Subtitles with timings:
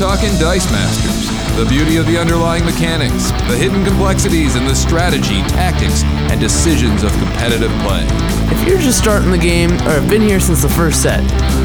[0.00, 1.28] talking Dice Masters.
[1.58, 7.02] The beauty of the underlying mechanics, the hidden complexities, and the strategy, tactics, and decisions
[7.02, 8.06] of competitive play.
[8.48, 11.20] If you're just starting the game or have been here since the first set,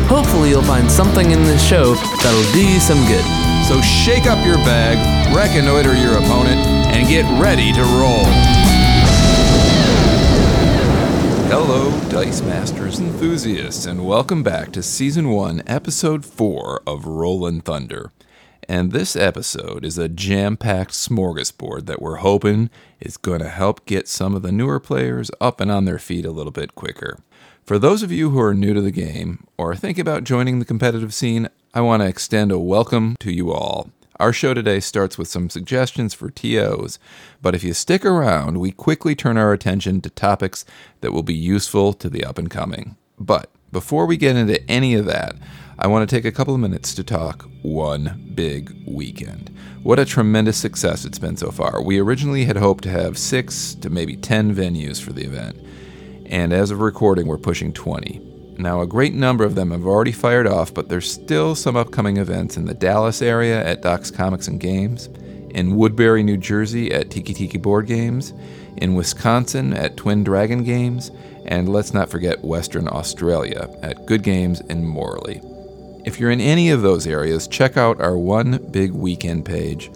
[0.07, 3.23] hopefully you'll find something in this show that'll do you some good.
[3.69, 4.99] So shake up your bag,
[5.33, 6.59] reconnoiter your opponent,
[6.91, 8.25] and get ready to roll.
[11.47, 18.11] Hello, Dice Masters enthusiasts, and welcome back to Season 1, Episode 4 of Rollin' Thunder.
[18.67, 23.85] And this episode is a jam packed smorgasbord that we're hoping is going to help
[23.85, 27.19] get some of the newer players up and on their feet a little bit quicker.
[27.63, 30.65] For those of you who are new to the game or think about joining the
[30.65, 33.91] competitive scene, I want to extend a welcome to you all.
[34.19, 36.97] Our show today starts with some suggestions for TOs,
[37.43, 40.65] but if you stick around, we quickly turn our attention to topics
[41.01, 42.95] that will be useful to the up and coming.
[43.19, 45.35] But before we get into any of that,
[45.77, 49.53] I want to take a couple of minutes to talk one big weekend.
[49.83, 51.83] What a tremendous success it's been so far.
[51.83, 55.57] We originally had hoped to have six to maybe 10 venues for the event,
[56.27, 58.55] and as of recording, we're pushing 20.
[58.57, 62.15] Now, a great number of them have already fired off, but there's still some upcoming
[62.15, 65.07] events in the Dallas area at Doc's Comics and Games,
[65.49, 68.33] in Woodbury, New Jersey at Tiki Tiki Board Games,
[68.77, 71.11] in Wisconsin at Twin Dragon Games,
[71.45, 75.41] and let's not forget Western Australia at Good Games in Morley.
[76.05, 79.91] If you're in any of those areas, check out our One Big Weekend page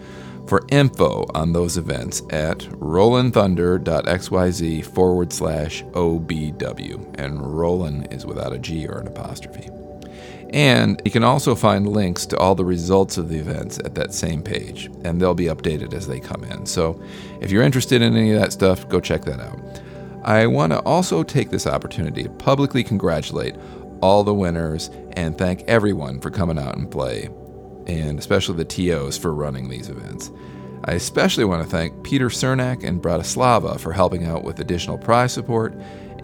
[0.48, 7.14] for info on those events at rollinthunder.xyz forward slash OBW.
[7.16, 9.68] And Rollin is without a G or an apostrophe.
[10.52, 14.12] And you can also find links to all the results of the events at that
[14.12, 16.66] same page, and they'll be updated as they come in.
[16.66, 17.00] So
[17.40, 19.60] if you're interested in any of that stuff, go check that out.
[20.24, 23.54] I want to also take this opportunity to publicly congratulate
[24.00, 27.28] all the winners and thank everyone for coming out and play,
[27.86, 30.30] and especially the TOs for running these events.
[30.84, 35.32] I especially want to thank Peter Cernak and Bratislava for helping out with additional prize
[35.32, 35.74] support,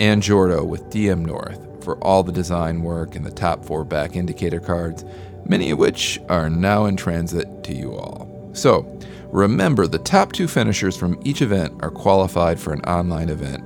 [0.01, 4.17] and Jordo with DM North for all the design work and the top four back
[4.17, 5.05] indicator cards,
[5.45, 8.51] many of which are now in transit to you all.
[8.53, 8.99] So,
[9.31, 13.63] remember the top two finishers from each event are qualified for an online event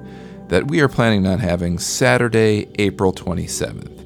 [0.49, 4.00] that we are planning on having Saturday, April 27th.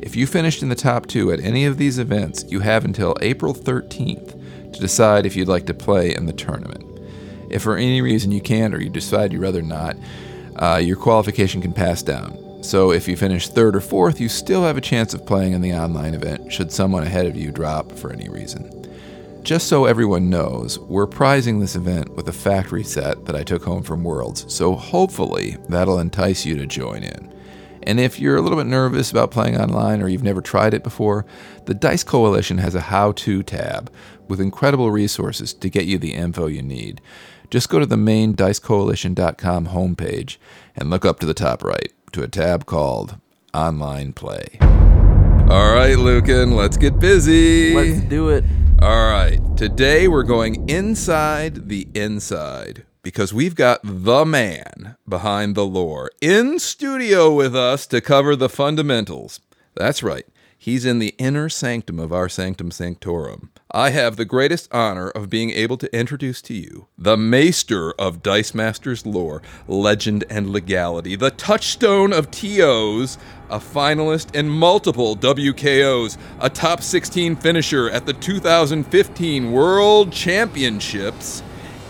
[0.00, 3.16] If you finished in the top two at any of these events, you have until
[3.20, 6.84] April 13th to decide if you'd like to play in the tournament.
[7.50, 9.96] If for any reason you can't or you decide you'd rather not,
[10.56, 12.62] uh, your qualification can pass down.
[12.62, 15.62] So if you finish third or fourth, you still have a chance of playing in
[15.62, 18.74] the online event should someone ahead of you drop for any reason.
[19.42, 23.64] Just so everyone knows, we're prizing this event with a factory set that I took
[23.64, 27.32] home from Worlds, so hopefully that'll entice you to join in.
[27.88, 30.82] And if you're a little bit nervous about playing online or you've never tried it
[30.82, 31.24] before,
[31.64, 33.90] the Dice Coalition has a how to tab
[34.28, 37.00] with incredible resources to get you the info you need.
[37.48, 40.36] Just go to the main dicecoalition.com homepage
[40.76, 43.16] and look up to the top right to a tab called
[43.54, 44.58] Online Play.
[44.60, 47.74] All right, Lucan, let's get busy.
[47.74, 48.44] Let's do it.
[48.82, 55.64] All right, today we're going inside the inside because we've got the man behind the
[55.64, 59.40] lore in studio with us to cover the fundamentals.
[59.74, 60.26] That's right.
[60.58, 63.50] He's in the inner sanctum of our sanctum sanctorum.
[63.70, 68.22] I have the greatest honor of being able to introduce to you the maester of
[68.22, 73.16] Dice Masters lore, legend, and legality, the touchstone of TOs,
[73.48, 81.42] a finalist in multiple WKOs, a top 16 finisher at the 2015 World Championships,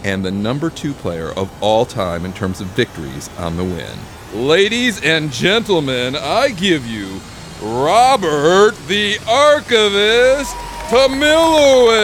[0.05, 3.99] and the number two player of all time in terms of victories on the win.
[4.35, 7.21] Ladies and gentlemen, I give you
[7.63, 10.55] Robert the Archivist
[10.89, 11.95] Tomilowicz.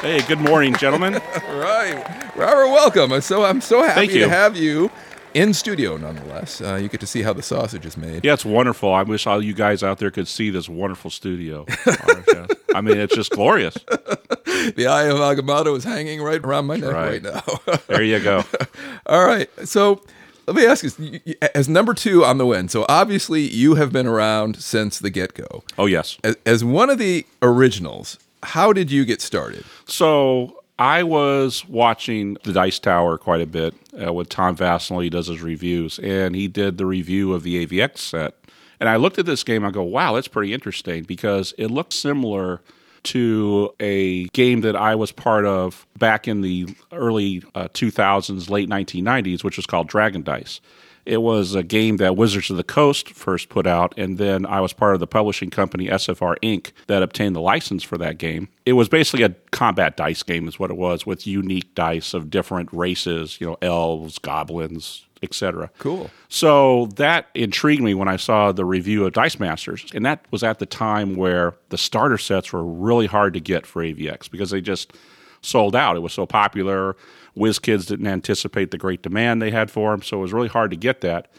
[0.00, 1.14] Hey, good morning, gentlemen.
[1.34, 3.12] right, Robert, welcome.
[3.12, 4.90] I'm so I'm so happy to have you
[5.34, 6.60] in studio, nonetheless.
[6.60, 8.24] Uh, you get to see how the sausage is made.
[8.24, 8.92] yeah, it's wonderful.
[8.92, 11.66] I wish all you guys out there could see this wonderful studio.
[12.74, 13.76] I mean, it's just glorious.
[14.76, 17.22] The eye of Agamotto is hanging right around my neck right, Right.
[17.22, 17.42] now.
[17.86, 18.44] There you go.
[19.06, 20.02] All right, so.
[20.46, 21.20] Let me ask you,
[21.54, 22.68] as number two on the win.
[22.68, 25.64] So obviously, you have been around since the get go.
[25.78, 26.18] Oh, yes.
[26.22, 29.64] As, as one of the originals, how did you get started?
[29.86, 35.02] So I was watching the Dice Tower quite a bit uh, with Tom Vasel.
[35.02, 38.34] He does his reviews, and he did the review of the AVX set.
[38.80, 39.64] And I looked at this game.
[39.64, 42.60] I go, "Wow, that's pretty interesting," because it looks similar
[43.04, 48.68] to a game that I was part of back in the early uh, 2000s, late
[48.68, 50.60] 1990s, which was called Dragon Dice.
[51.06, 54.60] It was a game that Wizards of the Coast first put out, and then I
[54.60, 56.72] was part of the publishing company SFR Inc.
[56.86, 58.48] that obtained the license for that game.
[58.64, 62.30] It was basically a combat dice game, is what it was, with unique dice of
[62.30, 65.70] different races, you know, elves, goblins, etc.
[65.78, 66.10] Cool.
[66.28, 69.86] So that intrigued me when I saw the review of Dice Masters.
[69.94, 73.66] And that was at the time where the starter sets were really hard to get
[73.66, 74.92] for AVX because they just
[75.40, 75.96] sold out.
[75.96, 76.96] It was so popular.
[77.36, 80.02] WizKids didn't anticipate the great demand they had for them.
[80.02, 81.30] So it was really hard to get that.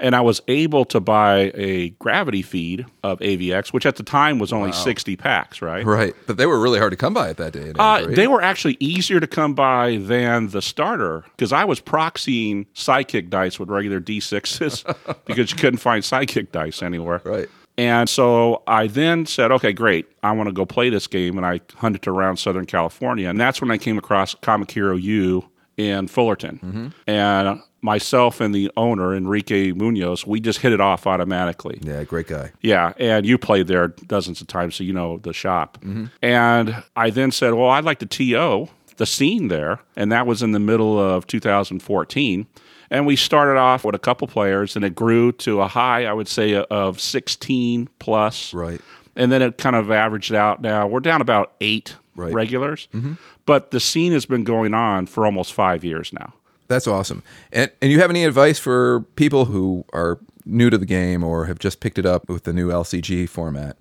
[0.00, 4.38] And I was able to buy a gravity feed of AVX, which at the time
[4.38, 5.84] was only 60 packs, right?
[5.84, 6.14] Right.
[6.26, 7.72] But they were really hard to come by at that day.
[7.78, 8.06] Uh.
[8.06, 13.28] They were actually easier to come by than the starter because I was proxying sidekick
[13.28, 17.20] dice with regular D6s because you couldn't find sidekick dice anywhere.
[17.24, 17.48] Right.
[17.78, 20.06] And so I then said, okay, great.
[20.24, 21.36] I want to go play this game.
[21.36, 23.28] And I hunted around Southern California.
[23.28, 26.58] And that's when I came across Comic Hero U in Fullerton.
[26.58, 26.88] Mm-hmm.
[27.06, 31.78] And myself and the owner, Enrique Munoz, we just hit it off automatically.
[31.82, 32.52] Yeah, great guy.
[32.60, 35.78] Yeah, and you played there dozens of times, so you know the shop.
[35.80, 36.06] Mm-hmm.
[36.22, 40.42] And I then said, well, I'd like to TO the scene there, and that was
[40.42, 42.46] in the middle of 2014.
[42.90, 46.12] And we started off with a couple players, and it grew to a high, I
[46.12, 48.52] would say, of 16 plus.
[48.52, 48.80] Right.
[49.14, 50.60] And then it kind of averaged out.
[50.60, 52.34] Now we're down about eight Right.
[52.34, 53.12] regulars, mm-hmm.
[53.46, 56.34] but the scene has been going on for almost five years now.
[56.68, 57.22] That's awesome.
[57.52, 61.44] And and you have any advice for people who are new to the game or
[61.46, 63.76] have just picked it up with the new LCG format?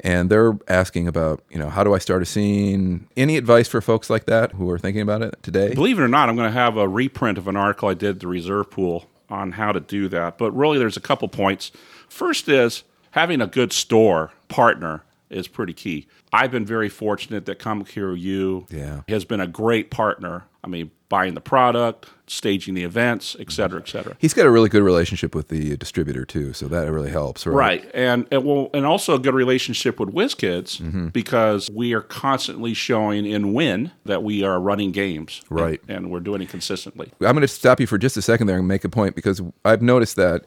[0.00, 3.08] And they're asking about, you know, how do I start a scene?
[3.16, 5.74] Any advice for folks like that who are thinking about it today?
[5.74, 8.20] Believe it or not, I'm going to have a reprint of an article I did
[8.20, 10.38] the Reserve Pool on how to do that.
[10.38, 11.72] But really, there's a couple points.
[12.08, 16.06] First is having a good store partner is pretty key.
[16.32, 19.00] I've been very fortunate that Comic Hero U Yeah.
[19.08, 20.44] has been a great partner.
[20.68, 24.14] I mean, buying the product, staging the events, et cetera, et cetera.
[24.18, 27.54] He's got a really good relationship with the distributor too, so that really helps, right?
[27.54, 31.06] Right, and and well, and also a good relationship with WizKids Mm-hmm.
[31.08, 35.80] because we are constantly showing in Win that we are running games, Right.
[35.88, 37.10] and, and we're doing it consistently.
[37.22, 39.40] I'm going to stop you for just a second there and make a point because
[39.64, 40.44] I've noticed that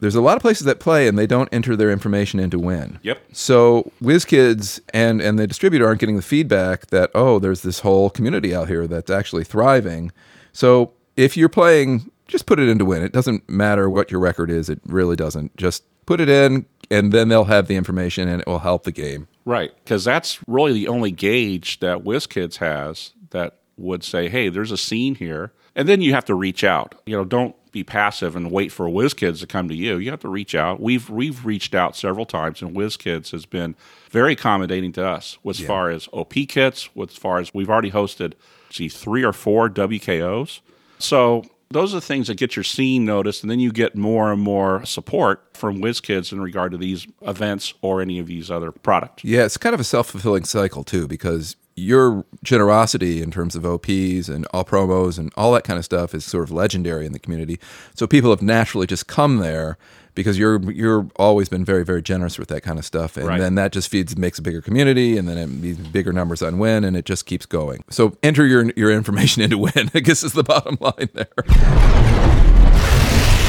[0.00, 2.98] there's a lot of places that play and they don't enter their information into win.
[3.02, 3.18] Yep.
[3.32, 8.10] So WizKids and and the distributor aren't getting the feedback that oh, there's this whole
[8.10, 10.12] community out here that's actually thriving.
[10.52, 13.02] So if you're playing, just put it into win.
[13.02, 14.68] It doesn't matter what your record is.
[14.68, 15.56] It really doesn't.
[15.56, 18.92] Just put it in, and then they'll have the information, and it will help the
[18.92, 19.28] game.
[19.44, 24.72] Right, because that's really the only gauge that WizKids has that would say, "Hey, there's
[24.72, 27.00] a scene here," and then you have to reach out.
[27.06, 29.98] You know, don't be passive and wait for WizKids to come to you.
[29.98, 30.80] You have to reach out.
[30.80, 33.76] We've we've reached out several times, and WizKids has been
[34.10, 38.32] very accommodating to us as far as OP kits, as far as we've already hosted,
[38.70, 40.60] see three or four WKOs.
[40.98, 44.32] So those are the things that get your scene noticed, and then you get more
[44.32, 48.72] and more support from WizKids in regard to these events or any of these other
[48.72, 49.22] products.
[49.22, 53.66] Yeah, it's kind of a self fulfilling cycle too, because your generosity in terms of
[53.66, 57.12] OPs and all promos and all that kind of stuff is sort of legendary in
[57.12, 57.60] the community.
[57.94, 59.76] So people have naturally just come there
[60.14, 63.38] because you're you're always been very very generous with that kind of stuff, and Right.
[63.38, 66.58] then that just feeds makes a bigger community, and then it means bigger numbers on
[66.58, 67.84] win, and it just keeps going.
[67.90, 69.90] So enter your your information into win.
[69.94, 72.55] I guess is the bottom line there.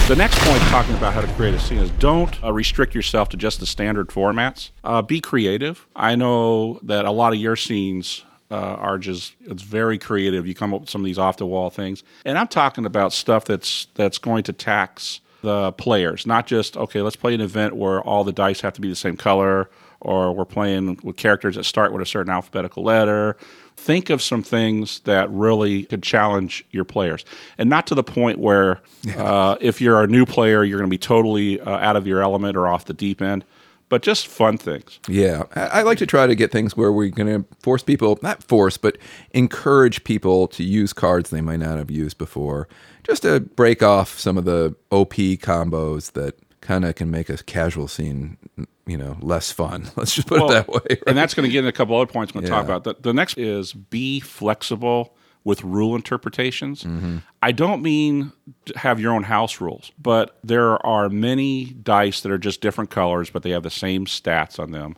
[0.07, 3.27] The next point talking about how to create a scene is don't uh, restrict yourself
[3.27, 4.71] to just the standard formats.
[4.81, 5.85] Uh, be creative.
[5.97, 10.47] I know that a lot of your scenes uh, are just it's very creative.
[10.47, 13.11] You come up with some of these off the wall things, and I'm talking about
[13.11, 17.01] stuff that's that's going to tax the players, not just okay.
[17.01, 20.31] Let's play an event where all the dice have to be the same color, or
[20.31, 23.35] we're playing with characters that start with a certain alphabetical letter.
[23.77, 27.23] Think of some things that really could challenge your players,
[27.57, 28.81] and not to the point where
[29.15, 32.21] uh, if you're a new player, you're going to be totally uh, out of your
[32.21, 33.45] element or off the deep end.
[33.89, 34.99] But just fun things.
[35.07, 38.19] Yeah, I, I like to try to get things where we're going to force people,
[38.21, 38.97] not force, but
[39.31, 42.67] encourage people to use cards they might not have used before,
[43.03, 47.37] just to break off some of the OP combos that kind of can make a
[47.37, 48.37] casual scene,
[48.85, 49.89] you know, less fun.
[49.95, 50.79] Let's just put Well, it that way.
[50.89, 51.03] right?
[51.07, 52.83] And that's going to get into a couple other points I'm going to talk about.
[52.83, 56.83] The, the next is be flexible with rule interpretations.
[56.83, 57.17] Mm-hmm.
[57.41, 58.33] I don't mean
[58.75, 63.29] have your own house rules, but there are many dice that are just different colors,
[63.29, 64.97] but they have the same stats on them.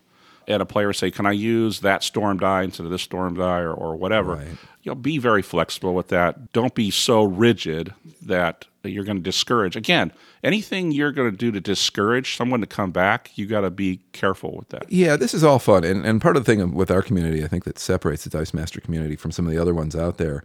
[0.50, 3.60] And a player say, "Can I use that storm die instead of this storm die,
[3.60, 4.48] or, or whatever?" Right.
[4.82, 6.52] You know, be very flexible with that.
[6.54, 9.76] Don't be so rigid that you're going to discourage.
[9.76, 10.12] Again,
[10.44, 14.00] anything you're going to do to discourage someone to come back, you got to be
[14.12, 14.92] careful with that.
[14.92, 17.48] Yeah, this is all fun, and and part of the thing with our community, I
[17.48, 20.44] think that separates the Dice Master community from some of the other ones out there,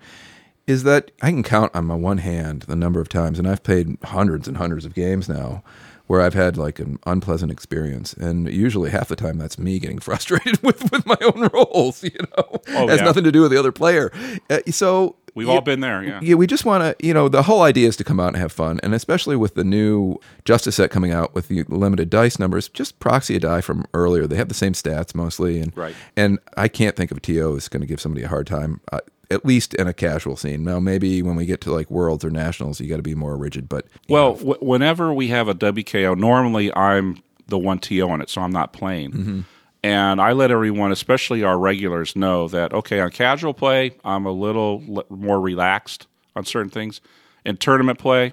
[0.67, 3.63] is that I can count on my one hand the number of times, and I've
[3.63, 5.63] played hundreds and hundreds of games now
[6.07, 9.99] where I've had like an unpleasant experience, and usually half the time that's me getting
[10.09, 12.03] frustrated with with my own rolls.
[12.03, 13.05] You know, Oh, it has yeah.
[13.05, 14.11] nothing to do with the other player.
[14.51, 16.21] Uh, so We've you- all been there, yeah.
[16.23, 18.37] yeah, we just want to, you know, the whole idea is to come out and
[18.37, 18.79] have fun.
[18.85, 23.01] And especially with the new Justice set coming out with the limited dice numbers, just
[23.01, 24.29] proxy a die from earlier.
[24.29, 25.59] They have the same stats mostly.
[25.61, 25.95] And, Right.
[26.17, 28.81] and I can't think of a TO is going to give somebody a hard time,
[28.93, 29.01] uh,
[29.35, 30.65] at least in a casual scene.
[30.65, 33.37] Now, maybe when we get to like Worlds or Nationals, you got to be more
[33.37, 33.69] rigid.
[33.69, 38.31] But Well, w- whenever we have a WKO, normally I'm the one TO on it,
[38.31, 39.13] so I'm not playing.
[39.13, 39.41] Mm-hmm.
[39.83, 44.33] And I let everyone, especially our regulars, know that okay, on casual play, I'm a
[44.33, 47.03] little le- more relaxed on certain things.
[47.45, 48.33] In tournament play,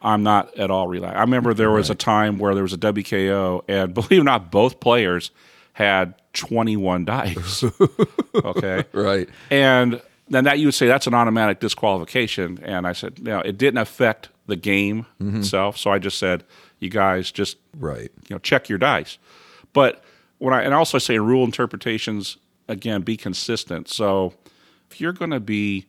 [0.00, 1.16] I'm not at all relaxed.
[1.16, 4.24] I remember there was a time where there was a WKO, and believe it or
[4.24, 5.32] not, both players
[5.72, 7.64] had 21 dice.
[8.34, 9.28] okay, right.
[9.50, 10.00] and
[10.32, 12.58] then that you would say that's an automatic disqualification.
[12.62, 15.76] And I said, no, it didn't affect the game itself.
[15.78, 16.44] So I just said,
[16.80, 18.10] you guys just Right.
[18.28, 19.18] you know check your dice.
[19.72, 20.02] But
[20.38, 22.36] when I and also say rule interpretations
[22.68, 23.88] again, be consistent.
[23.88, 24.34] So
[24.90, 25.86] if you're going to be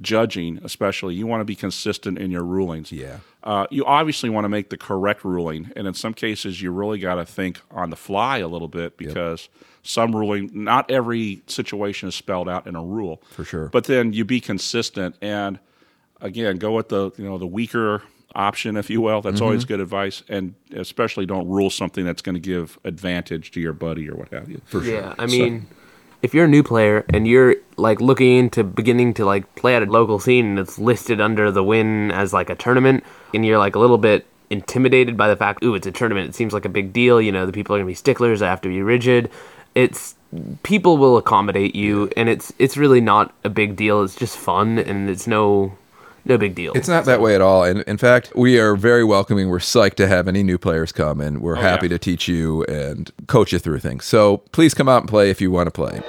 [0.00, 2.92] judging, especially, you want to be consistent in your rulings.
[2.92, 3.18] Yeah.
[3.42, 6.98] Uh, you obviously want to make the correct ruling, and in some cases, you really
[6.98, 9.48] got to think on the fly a little bit because
[9.86, 13.22] some ruling, not every situation is spelled out in a rule.
[13.30, 13.68] For sure.
[13.68, 15.58] But then you be consistent, and
[16.20, 18.02] again, go with the you know the weaker
[18.34, 19.22] option, if you will.
[19.22, 19.68] That's always Mm-hmm.
[19.68, 24.08] good advice, and especially don't rule something that's going to give advantage to your buddy
[24.10, 24.60] or what have you.
[24.66, 25.66] For Yeah, I mean,
[26.22, 29.82] if you're a new player and you're like looking into beginning to like play at
[29.82, 33.58] a local scene and it's listed under the win as like a tournament, and you're
[33.58, 36.28] like a little bit intimidated by the fact, ooh, it's a tournament.
[36.28, 37.20] It seems like a big deal.
[37.22, 38.42] You know, the people are gonna be sticklers.
[38.42, 39.30] I have to be rigid.
[39.76, 40.14] It's
[40.62, 44.02] people will accommodate you, and it's it's really not a big deal.
[44.02, 45.76] It's just fun, and it's no
[46.24, 46.72] no big deal.
[46.74, 47.62] It's not that way at all.
[47.62, 49.48] And in fact, we are very welcoming.
[49.48, 51.90] We're psyched to have any new players come, and we're oh, happy yeah.
[51.90, 54.04] to teach you and coach you through things.
[54.04, 56.02] So please come out and play if you want to play.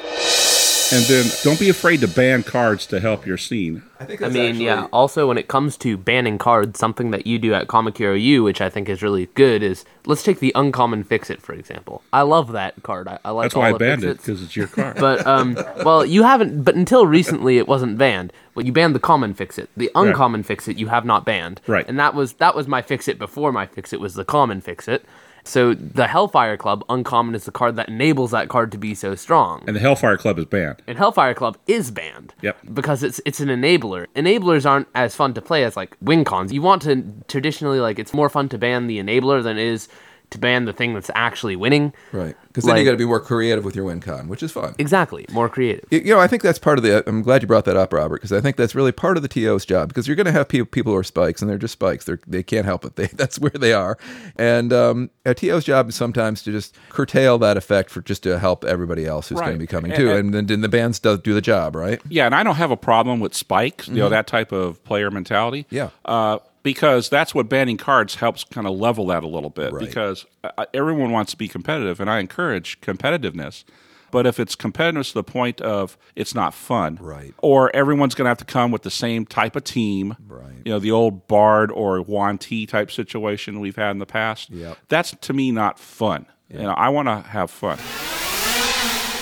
[0.93, 3.83] And then don't be afraid to ban cards to help your scene.
[3.99, 4.87] I think I mean, yeah.
[4.93, 8.43] Also, when it comes to banning cards, something that you do at Comic Hero U,
[8.43, 12.03] which I think is really good, is let's take the uncommon fix it for example.
[12.13, 13.07] I love that card.
[13.07, 14.25] I, I like That's all why I banned it Fix-Its.
[14.25, 14.97] because it's your card.
[14.97, 16.63] But um, well, you haven't.
[16.63, 18.31] But until recently, it wasn't banned.
[18.55, 19.69] But you banned the common fix it.
[19.75, 21.61] The uncommon fix it, you have not banned.
[21.67, 21.85] Right.
[21.87, 24.61] And that was that was my fix it before my fix it was the common
[24.61, 25.03] fix it.
[25.47, 29.15] So the Hellfire Club uncommon is the card that enables that card to be so
[29.15, 29.63] strong.
[29.67, 30.81] and the Hellfire Club is banned.
[30.87, 32.33] And Hellfire Club is banned.
[32.41, 32.57] Yep.
[32.73, 34.07] Because it's it's an enabler.
[34.15, 36.51] Enablers aren't as fun to play as like wing cons.
[36.51, 39.87] You want to traditionally like it's more fun to ban the enabler than it is
[40.29, 41.93] to ban the thing that's actually winning.
[42.11, 44.51] right because then you got to be more creative with your win con, which is
[44.51, 44.73] fun.
[44.79, 45.27] Exactly.
[45.31, 45.85] More creative.
[45.91, 47.07] You you know, I think that's part of the.
[47.07, 49.29] I'm glad you brought that up, Robert, because I think that's really part of the
[49.29, 49.89] TO's job.
[49.89, 52.05] Because you're going to have people, people who are spikes, and they're just spikes.
[52.05, 52.95] They're they can't help it.
[52.95, 53.97] They that's where they are.
[54.37, 58.39] And um, a TO's job is sometimes to just curtail that effect for just to
[58.39, 60.09] help everybody else who's going to be coming And- too.
[60.09, 62.01] and- And then then the bands does do the job, right?
[62.09, 65.11] Yeah, and I don't have a problem with spikes, you know, that type of player
[65.11, 65.63] mentality.
[65.65, 65.75] Mm-hmm.
[65.75, 65.89] Yeah.
[66.05, 69.71] Uh, because that's what banning cards helps kind of level that a little bit.
[69.71, 69.87] Right.
[69.87, 73.63] Because uh, everyone wants to be competitive, and I encourage competitiveness.
[74.11, 77.33] But if it's competitiveness to the point of it's not fun, Right.
[77.37, 80.51] Or everyone's going to have to come with the same type of team, Right.
[80.65, 82.01] You know, the old Bard or
[82.37, 84.49] T type situation we've had in the past.
[84.49, 84.77] Yep.
[84.89, 86.25] That's to me not fun.
[86.49, 87.77] You know, I want to have fun.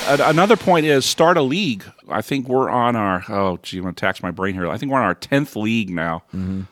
[0.08, 1.84] Another point is start a league.
[2.08, 4.68] I think we're on our oh gee, I'm gonna tax my brain here.
[4.68, 6.22] I think we're on our tenth league now,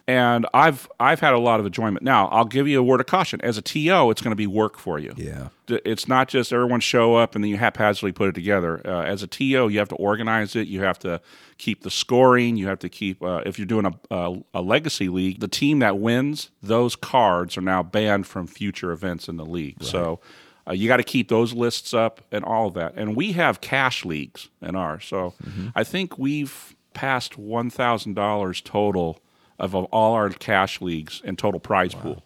[0.06, 2.04] and I've I've had a lot of enjoyment.
[2.04, 3.40] Now I'll give you a word of caution.
[3.42, 5.12] As a TO, it's going to be work for you.
[5.16, 5.48] Yeah.
[5.66, 8.82] It's not just everyone show up and then you haphazardly put it together.
[8.84, 10.68] Uh, as a TO, you have to organize it.
[10.68, 11.22] You have to
[11.56, 12.56] keep the scoring.
[12.58, 15.78] You have to keep uh, if you're doing a, a a legacy league, the team
[15.80, 19.82] that wins those cards are now banned from future events in the league.
[19.82, 20.20] So.
[20.66, 22.94] Uh, you got to keep those lists up and all of that.
[22.96, 25.04] And we have cash leagues in ours.
[25.04, 25.34] So
[25.74, 29.20] I think we've passed $1,000 total
[29.58, 32.24] of, of all our cash leagues and total prize pool.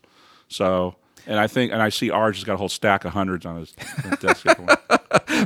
[0.48, 3.44] So, and I think, and I see ours has got a whole stack of hundreds
[3.44, 3.74] on his
[4.20, 4.46] desk.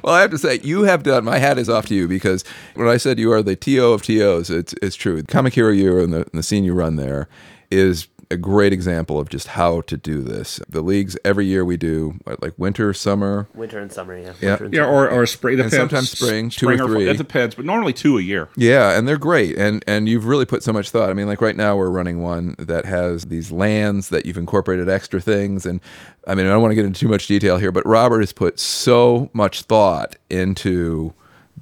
[0.02, 1.24] Well, I have to say, you have done.
[1.24, 2.44] My hat is off to you because
[2.74, 5.20] when I said you are the TO of TOs, it's it's true.
[5.20, 7.28] The comic Hero U and the, and the scene you run there
[7.70, 10.60] is a great example of just how to do this.
[10.68, 13.48] The leagues every year we do like winter, summer.
[13.54, 14.32] Winter and summer, yeah.
[14.40, 14.50] Yeah.
[14.50, 15.08] Winter and yeah, summer.
[15.08, 15.54] or, or spring.
[15.54, 15.76] It depends.
[15.76, 17.08] sometimes spring, two or Spring three.
[17.08, 18.48] It depends, but normally two a year.
[18.56, 21.10] Yeah, and they're great, and and you've really put so much thought.
[21.10, 24.88] I mean, like right now we're running one that has these lands that you've incorporated
[24.88, 25.80] extra things, and
[26.26, 28.32] I mean I don't want to get into too much detail here, but Robert has
[28.32, 31.12] put so much thought into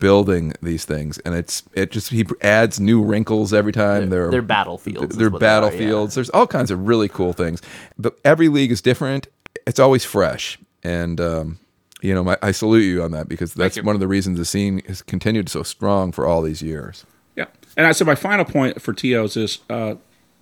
[0.01, 4.11] building these things, and it's it just he adds new wrinkles every time.
[4.11, 5.17] They're They're battlefields.
[5.17, 5.61] They're what they are, yeah.
[5.61, 6.15] battlefields.
[6.17, 7.63] There's all kinds of really cool things,
[7.99, 9.29] but every league is different.
[9.67, 11.61] It's always fresh, and um,
[12.03, 14.45] you know, my, I salute you on that because that's one of the reasons the
[14.45, 17.05] scene has continued so strong for all these years.
[17.37, 17.47] Yeah.
[17.77, 19.97] And I said my final point for TOs is uh,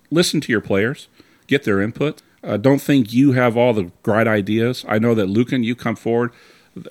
[0.09, 1.07] listen to your players,
[1.47, 2.21] get their input.
[2.43, 4.85] Uh, don't think you have all the great ideas.
[4.87, 6.31] I know that Lucan, you come forward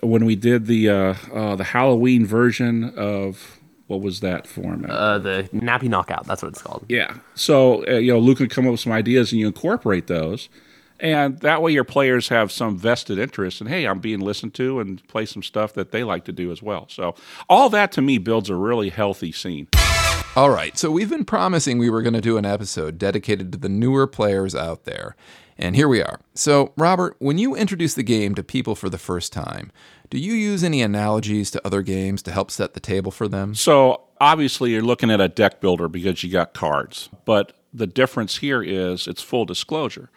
[0.01, 4.91] when we did the uh, uh, the Halloween version of what was that format?
[4.91, 6.25] Uh, the nappy knockout.
[6.27, 6.85] That's what it's called.
[6.87, 7.17] Yeah.
[7.33, 10.47] So, uh, you know, Luke can come up with some ideas and you incorporate those.
[10.99, 13.61] And that way your players have some vested interest.
[13.61, 16.51] And hey, I'm being listened to and play some stuff that they like to do
[16.51, 16.87] as well.
[16.89, 17.15] So,
[17.49, 19.67] all that to me builds a really healthy scene.
[20.35, 23.57] All right, so we've been promising we were going to do an episode dedicated to
[23.57, 25.15] the newer players out there.
[25.59, 26.21] And here we are.
[26.33, 29.73] So, Robert, when you introduce the game to people for the first time,
[30.09, 33.53] do you use any analogies to other games to help set the table for them?
[33.53, 37.09] So, obviously, you're looking at a deck builder because you got cards.
[37.25, 40.09] But the difference here is it's full disclosure.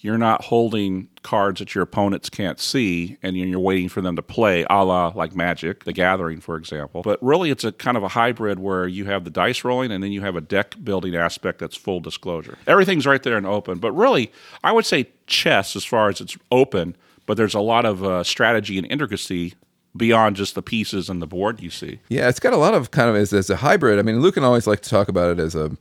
[0.00, 4.22] You're not holding cards that your opponents can't see and you're waiting for them to
[4.22, 7.02] play, a la like Magic, The Gathering, for example.
[7.02, 10.02] But really, it's a kind of a hybrid where you have the dice rolling and
[10.02, 12.56] then you have a deck building aspect that's full disclosure.
[12.66, 13.78] Everything's right there and open.
[13.78, 14.30] But really,
[14.62, 18.22] I would say chess as far as it's open, but there's a lot of uh,
[18.22, 19.54] strategy and intricacy
[19.96, 21.98] beyond just the pieces and the board you see.
[22.08, 23.98] Yeah, it's got a lot of kind of as, as a hybrid.
[23.98, 25.76] I mean, Luke and always like to talk about it as a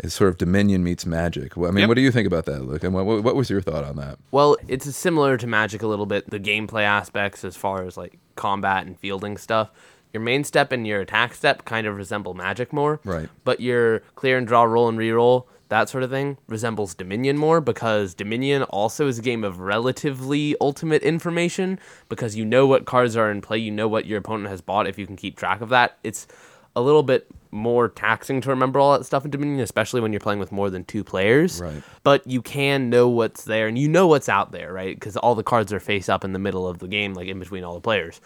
[0.00, 1.56] as sort of Dominion meets Magic.
[1.56, 1.88] Well, I mean, Yep.
[1.88, 2.82] what do you think about that, Luke?
[2.82, 4.18] And what, what was your thought on that?
[4.30, 6.30] Well, it's similar to Magic a little bit.
[6.30, 9.70] The gameplay aspects, as far as like combat and fielding stuff.
[10.12, 13.00] Your main step and your attack step kind of resemble Magic more.
[13.04, 13.28] Right.
[13.44, 17.62] But your clear and draw, roll and reroll, that sort of thing, resembles Dominion more
[17.62, 21.78] because Dominion also is a game of relatively ultimate information
[22.10, 24.86] because you know what cards are in play, you know what your opponent has bought
[24.86, 25.96] if you can keep track of that.
[26.04, 26.26] It's
[26.74, 30.20] a little bit more taxing to remember all that stuff in Dominion, especially when you're
[30.20, 31.60] playing with more than two players.
[31.60, 31.82] Right.
[32.02, 34.96] But you can know what's there and you know what's out there, right?
[34.96, 37.38] Because all the cards are face up in the middle of the game, like in
[37.38, 38.20] between all the players.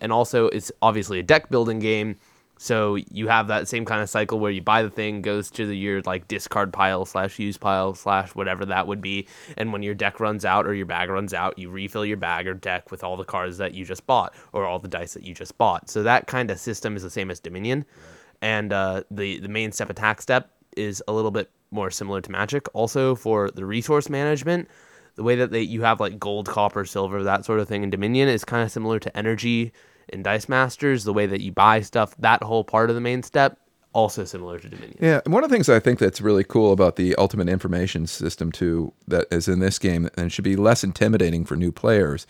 [0.00, 2.16] And also, it's obviously a deck building game.
[2.62, 5.66] So you have that same kind of cycle where you buy the thing, goes to
[5.66, 9.82] the, your like discard pile slash use pile slash whatever that would be, and when
[9.82, 12.92] your deck runs out or your bag runs out, you refill your bag or deck
[12.92, 15.58] with all the cards that you just bought or all the dice that you just
[15.58, 15.90] bought.
[15.90, 17.84] So that kind of system is the same as Dominion,
[18.40, 22.30] and uh, the the main step attack step is a little bit more similar to
[22.30, 22.68] Magic.
[22.74, 24.68] Also for the resource management,
[25.16, 27.90] the way that they you have like gold, copper, silver, that sort of thing in
[27.90, 29.72] Dominion is kind of similar to energy
[30.08, 31.04] in Dice Masters.
[31.04, 33.58] The way that you buy stuff, that whole part of the main step,
[33.92, 34.98] also similar to Dominion.
[35.00, 38.06] Yeah, and one of the things I think that's really cool about the ultimate information
[38.06, 42.26] system too, that is in this game and should be less intimidating for new players,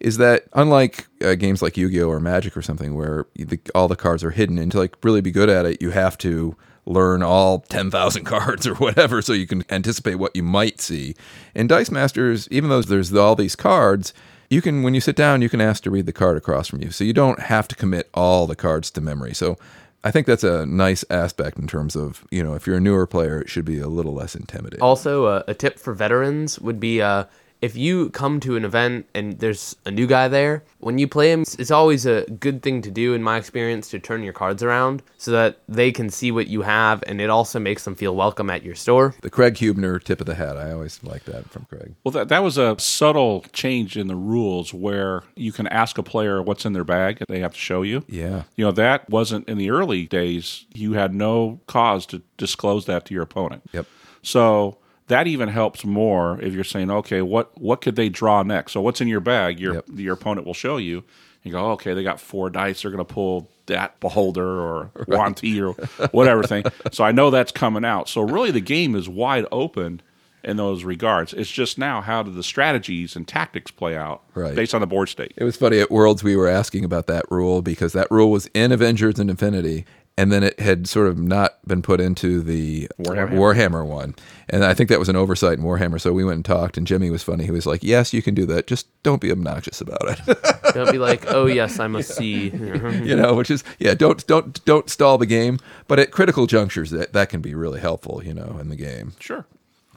[0.00, 3.96] is that unlike uh, games like Yu-Gi-Oh or Magic or something, where the, all the
[3.96, 7.22] cards are hidden, and to like really be good at it, you have to learn
[7.22, 11.14] all 10,000 cards or whatever so you can anticipate what you might see.
[11.54, 14.12] In Dice Masters, even though there's all these cards,
[14.52, 16.82] you can when you sit down, you can ask to read the card across from
[16.82, 16.90] you.
[16.90, 19.32] So you don't have to commit all the cards to memory.
[19.32, 19.56] So
[20.04, 23.06] I think that's a nice aspect in terms of, you know, if you're a newer
[23.06, 24.82] player, it should be a little less intimidating.
[24.82, 27.24] Also, uh, a tip for veterans would be uh,
[27.62, 31.30] if you come to an event and there's a new guy there, when you play
[31.30, 34.64] him, it's always a good thing to do, in my experience, to turn your cards
[34.64, 38.16] around so that they can see what you have, and it also makes them feel
[38.16, 39.14] welcome at your store.
[39.22, 40.56] the Craig Hubner tip of the hat.
[40.56, 41.94] I always like that from Craig.
[42.02, 46.02] Well, that, that was a subtle change in the rules where you can ask a
[46.02, 48.04] player what's in their bag and they have to show you.
[48.08, 48.42] Yeah.
[48.56, 50.66] You know, that wasn't in the early days.
[50.74, 53.62] You had no cause to disclose that to your opponent.
[53.72, 53.86] Yep.
[54.22, 58.72] So that even helps more if you're saying, okay, what what could they draw next?
[58.72, 59.60] So what's in your bag?
[59.60, 59.84] Your Yep.
[59.94, 61.04] your opponent will show you.
[61.42, 62.82] You go, oh, okay, they got four dice.
[62.82, 65.72] They're going to pull that beholder or Wanti or
[66.08, 66.64] whatever thing.
[66.92, 68.08] So I know that's coming out.
[68.08, 70.02] So really, the game is wide open
[70.44, 71.32] in those regards.
[71.32, 74.54] It's just now how do the strategies and tactics play out Right.
[74.54, 75.32] based on the board state.
[75.36, 78.48] It was funny at Worlds we were asking about that rule because that rule was
[78.54, 79.84] in Avengers and Infinity,
[80.16, 83.30] and then it had sort of not been put into the Warhammer.
[83.30, 84.14] Warhammer one.
[84.48, 86.00] And I think that was an oversight in Warhammer.
[86.00, 87.44] So we went and talked, and Jimmy was funny.
[87.44, 88.66] He was like, "Yes, you can do that.
[88.66, 90.38] Just don't be obnoxious about it."
[90.74, 92.48] Don't be like, oh yes, I must see.
[92.48, 95.58] you know, which is yeah, don't don't don't stall the game.
[95.86, 98.22] But at critical junctures, that that can be really helpful.
[98.24, 99.12] You know, in the game.
[99.20, 99.44] Sure.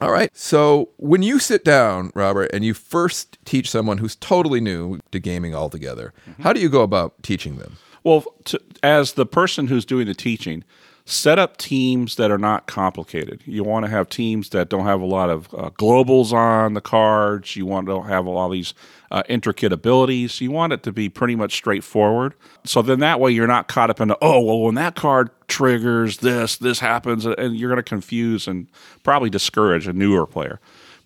[0.02, 0.30] All right.
[0.36, 5.20] So when you sit down, Robert, and you first teach someone who's totally new to
[5.20, 6.44] gaming altogether, mm-hmm.
[6.44, 7.78] how do you go about teaching them?
[8.06, 10.64] Well, to, as the person who's doing the teaching,
[11.06, 13.42] set up teams that are not complicated.
[13.46, 16.82] You want to have teams that don't have a lot of uh, globals on the
[16.82, 17.56] cards.
[17.56, 18.74] You want to have a lot of these
[19.12, 20.40] uh, intricate abilities.
[20.40, 22.34] You want it to be pretty much straightforward.
[22.64, 26.18] So then that way you're not caught up in, oh, well, when that card triggers
[26.18, 28.68] this, this happens, and you're going to confuse and
[29.04, 30.60] probably discourage a newer player.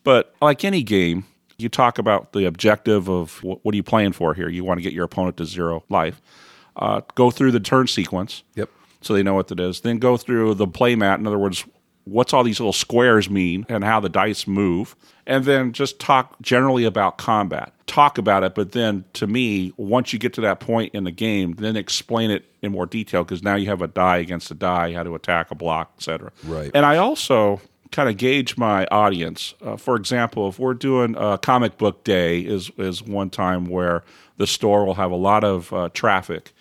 [0.03, 1.25] But like any game,
[1.57, 4.49] you talk about the objective of what, what are you playing for here?
[4.49, 6.21] You want to get your opponent to zero life.
[6.79, 8.43] Uh, go through the turn sequence.
[8.55, 8.69] Yep.
[9.01, 9.81] So they know what it is.
[9.81, 11.19] Then go through the play mat.
[11.19, 11.65] In other words,
[12.05, 14.95] what's all these little squares mean and how the dice move.
[15.25, 17.73] And then just talk generally about combat.
[17.85, 21.11] Talk about it, but then to me, once you get to that point in the
[21.11, 24.55] game, then explain it in more detail because now you have a die against a
[24.55, 26.31] die, how to attack a block, etc.
[26.45, 26.71] Right.
[26.73, 27.61] And I also
[27.91, 29.53] kind of gauge my audience.
[29.61, 34.03] Uh, for example, if we're doing a comic book day, is is one time where
[34.37, 36.53] the store will have a lot of uh, traffic,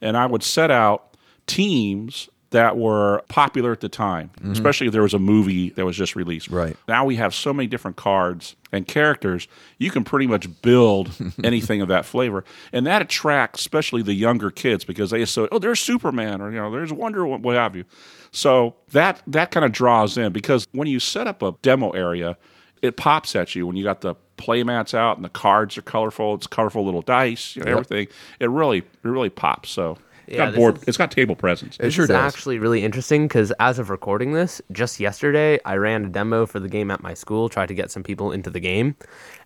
[0.00, 4.52] and I would set out teams that were popular at the time, mm-hmm.
[4.52, 6.48] especially if there was a movie that was just released.
[6.48, 6.76] Right.
[6.86, 11.10] Now we have so many different cards and characters, you can pretty much build
[11.44, 12.44] anything of that flavor.
[12.72, 16.58] And that attracts especially the younger kids because they associate, oh, there's Superman or, you
[16.58, 17.84] know, there's Wonder Woman, what have you.
[18.30, 22.36] So that that kind of draws in because when you set up a demo area,
[22.82, 25.82] it pops at you when you got the play mats out and the cards are
[25.82, 26.34] colorful.
[26.34, 27.78] It's colorful little dice, you know, Yep.
[27.78, 28.08] everything.
[28.40, 29.70] It really, it really pops.
[29.70, 31.76] So it's Yeah, got board, is- it's got table presence.
[31.80, 32.34] It sure is does.
[32.34, 36.60] actually really interesting because as of recording this, just yesterday I ran a demo for
[36.60, 38.96] the game at my school, tried to get some people into the game.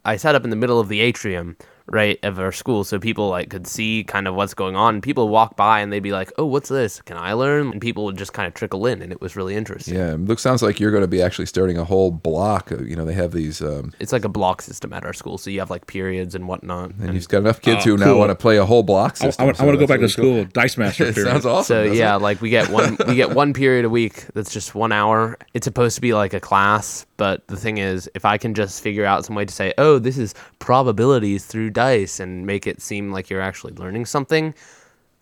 [0.04, 1.56] I set up in the middle of the atrium,
[1.90, 5.00] right, of our school, so people like could see kind of what's going on.
[5.00, 7.02] People walk by and they'd be like, "Oh, what's this?
[7.02, 9.56] Can I learn?" And people would just kind of trickle in, and it was really
[9.56, 9.94] interesting.
[9.94, 12.70] Yeah, it looks sounds like you're going to be actually starting a whole block.
[12.70, 15.36] Of, you know, they have these, um, It's like a block system at our school,
[15.38, 16.92] so you have like periods and whatnot.
[17.00, 19.26] and you've got enough kids Oh, who now want to play a whole block I,
[19.26, 19.46] system.
[19.46, 20.44] want so to go that's back to really cool.
[20.44, 20.50] school.
[20.52, 21.30] Dice Master It period.
[21.32, 21.64] sounds awesome.
[21.88, 22.22] So yeah, it?
[22.22, 25.36] like we get one we get one period a week that's just one hour.
[25.54, 28.82] It's supposed to be like a class, but the thing is, if I can just
[28.82, 32.80] figure out some way to say, "Oh, this is probabilities through dice," and make it
[32.82, 34.54] seem like you're actually learning something,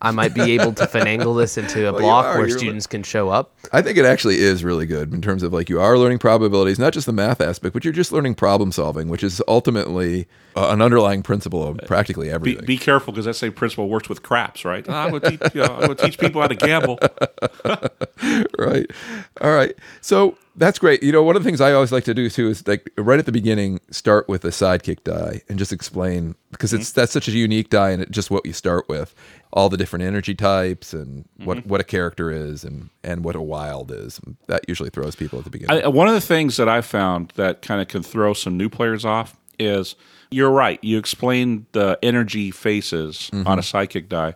[0.01, 2.37] I might be able to finagle this into a Well, block are.
[2.37, 3.53] where You're students can show up.
[3.73, 6.79] I think it actually is really good in terms of like you are learning probabilities,
[6.79, 10.69] not just the math aspect, but you're just learning problem solving, which is ultimately uh,
[10.69, 12.65] an underlying principle of practically everything.
[12.65, 14.85] be careful because that same principle works with craps, right?
[14.89, 16.97] Ah, I'm going to teach, you know, I'm gonna teach people how to gamble.
[18.57, 18.89] right.
[19.41, 19.75] All right.
[20.01, 21.01] So that's great.
[21.01, 23.17] You know, one of the things I always like to do too is like right
[23.17, 27.27] at the beginning, start with a sidekick die and just explain because it's that's such
[27.27, 29.15] a unique die and it just what you start with,
[29.53, 33.41] all the different energy types and what what a character is and and what a
[33.41, 34.19] wild is.
[34.47, 35.83] That usually throws people at the beginning.
[35.83, 38.69] I, one of the things that I found that kind of can throw some new
[38.69, 39.95] players off is
[40.31, 40.77] you're right.
[40.83, 43.47] You explain the energy faces Mm-hmm.
[43.47, 44.35] on a sidekick die,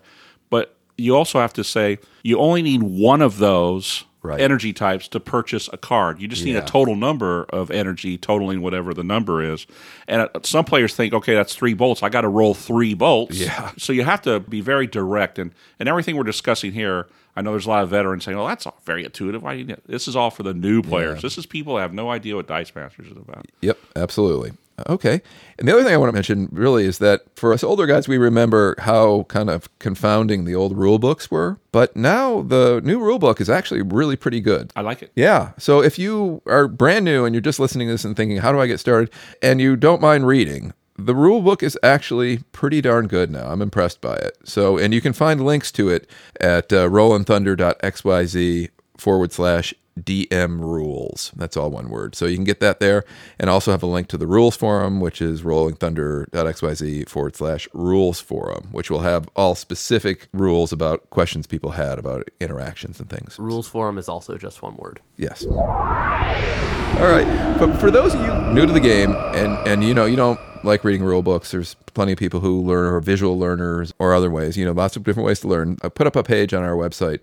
[0.50, 4.40] but you also have to say you only need one of those Right.
[4.40, 6.22] energy types to purchase a card.
[6.22, 6.64] You just need Yeah.
[6.64, 9.68] a total number of energy, totaling whatever the number is.
[10.08, 12.02] And uh, some players think, okay, that's three bolts.
[12.04, 13.38] I got to roll three bolts.
[13.38, 13.72] Yeah.
[13.78, 15.38] So you have to be very direct.
[15.40, 18.48] And, and everything we're discussing here, I know there's a lot of veterans saying, oh,
[18.48, 19.44] that's all very intuitive.
[19.44, 21.22] Why need-" This is all for the new players.
[21.22, 23.46] This is people that have no idea what Dice Masters is about.
[23.62, 24.54] Yep, absolutely.
[24.88, 25.22] Okay.
[25.60, 28.08] And the other thing I want to mention really is that for us older guys,
[28.08, 31.60] we remember how kind of confounding the old rule books were.
[31.72, 34.72] But now the new rule book is actually really pretty good.
[34.76, 35.12] I like it.
[35.16, 35.52] Yeah.
[35.58, 38.52] So if you are brand new and you're just listening to this and thinking, how
[38.52, 39.12] do I get started?
[39.42, 43.48] And you don't mind reading, the rule book is actually pretty darn good now.
[43.48, 44.38] I'm impressed by it.
[44.44, 46.10] So, and you can find links to it
[46.40, 51.32] at uh, rollinthunder.xyz forward slash DM rules.
[51.36, 52.16] That's all one word.
[52.16, 53.04] So you can get that there
[53.40, 58.20] and also have a link to the rules forum, which is rollinthunder.xyz forward slash rules
[58.20, 63.38] forum, which will have all specific rules about questions people had about interactions and things.
[63.38, 65.00] Rules forum is also just one word.
[65.18, 65.46] Yes.
[65.46, 67.58] All right.
[67.60, 70.40] But for those of you new to the game and and you know you don't
[70.64, 74.32] like reading rule books, there's plenty of people who learn or visual learners or other
[74.32, 74.58] ways.
[74.58, 75.78] You know, lots of different ways to learn.
[75.82, 77.20] I put up a page on our website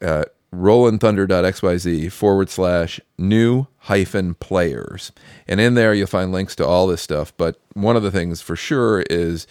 [0.00, 5.12] at rollinthunder.xyz forward slash new hyphen players.
[5.46, 7.32] And in there you'll find links to all this stuff.
[7.36, 9.46] But one of the things for sure is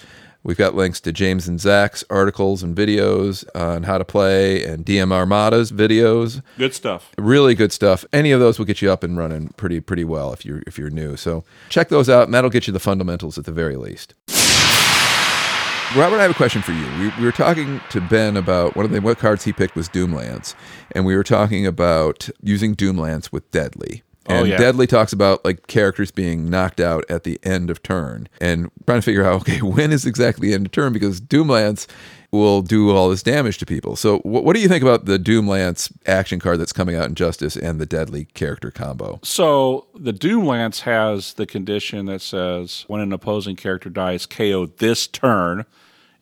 [0.45, 4.85] We've got links to James and Zach's articles and videos on how to play and
[4.85, 7.11] DM Armada's videos Good stuff.
[7.17, 8.03] really good stuff.
[8.11, 10.77] Any of those will get you up and running pretty pretty well if you're if
[10.77, 11.15] you're new.
[11.15, 14.15] So check those out, and that'll get you the fundamentals at the very least.
[15.95, 16.85] Robert, I have a question for you.
[16.97, 19.87] We, we were talking to Ben about one of the what cards he picked was
[19.87, 20.55] Doomlance,
[20.91, 24.01] and we were talking about using Doomlance with Deadly.
[24.27, 24.57] Oh, and Oh, yeah.
[24.57, 29.01] Deadly talks about like characters being knocked out at the end of turn and trying
[29.01, 30.93] to figure out, okay, when is exactly the end of turn?
[30.93, 31.85] Because Doomlance
[32.31, 33.95] will do all this damage to people.
[33.95, 37.13] So, what, what do you think about the Doomlance action card that's coming out in
[37.13, 39.19] Justice and the Deadly character combo?
[39.21, 44.79] So the Doom Lance has the condition that says when an opposing character dies KO'd
[44.79, 45.65] this turn,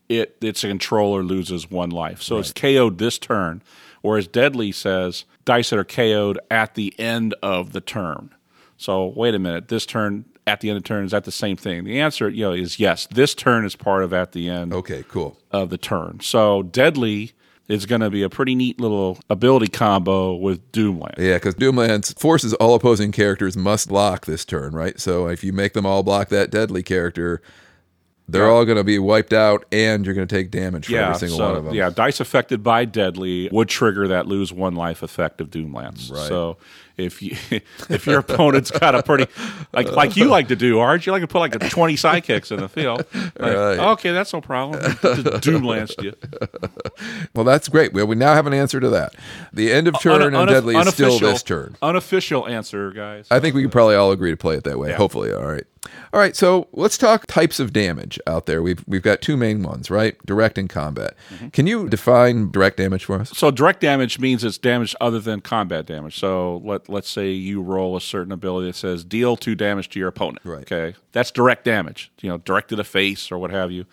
[0.08, 2.22] it its a controller loses one life.
[2.22, 3.62] So it's KO'd this turn.
[4.02, 8.30] Whereas Deadly says dice that are KO'd at the end of the turn.
[8.76, 11.56] So wait a minute, this turn at the end of turn is that the same
[11.56, 11.84] thing?
[11.84, 13.06] The answer, you know, is yes.
[13.06, 15.38] This turn is part of at the end Okay, cool.
[15.52, 16.18] of the turn.
[16.20, 17.32] So Deadly
[17.68, 21.16] is going to be a pretty neat little ability combo with Doomlance.
[21.16, 24.98] Yeah, because Doomlance forces all opposing characters must block this turn, right?
[24.98, 27.40] So if you make them all block that deadly character,
[28.28, 31.18] they're all going to be wiped out, and you're going to take damage for every
[31.18, 31.74] single so, one of them.
[31.74, 36.10] Yeah, dice affected by deadly would trigger that lose one life effect of Doomlance.
[36.10, 36.28] Right.
[36.28, 36.56] So
[36.96, 37.36] if you
[37.88, 39.26] if your opponent's got a pretty
[39.72, 42.50] like like you like to do, Arj, you like to put like a twenty sidekicks
[42.52, 43.04] in the field.
[43.14, 43.78] Like, Right.
[43.92, 44.80] Okay, that's no problem.
[44.82, 46.14] Doomlance you.
[47.34, 47.92] Well, that's great.
[47.92, 49.14] Well, we now have an answer to that.
[49.52, 51.76] The end of turn Un- and unaf- deadly is still this turn.
[51.82, 53.26] Unofficial answer, guys.
[53.30, 54.92] I think we can probably all agree to play it that way.
[54.92, 55.64] Hopefully, all right.
[56.12, 58.62] All right, so let's talk types of damage out there.
[58.62, 60.16] We've we've got two main ones, right?
[60.24, 61.14] Direct and combat.
[61.34, 61.48] Mm-hmm.
[61.48, 63.30] Can you define direct damage for us?
[63.36, 66.18] So direct damage means it's damage other than combat damage.
[66.18, 69.98] So let let's say you roll a certain ability that says deal two damage to
[69.98, 70.40] your opponent.
[70.44, 70.62] Right.
[70.62, 70.96] Okay.
[71.12, 72.10] That's direct damage.
[72.20, 73.86] You know, direct to the face or what have you.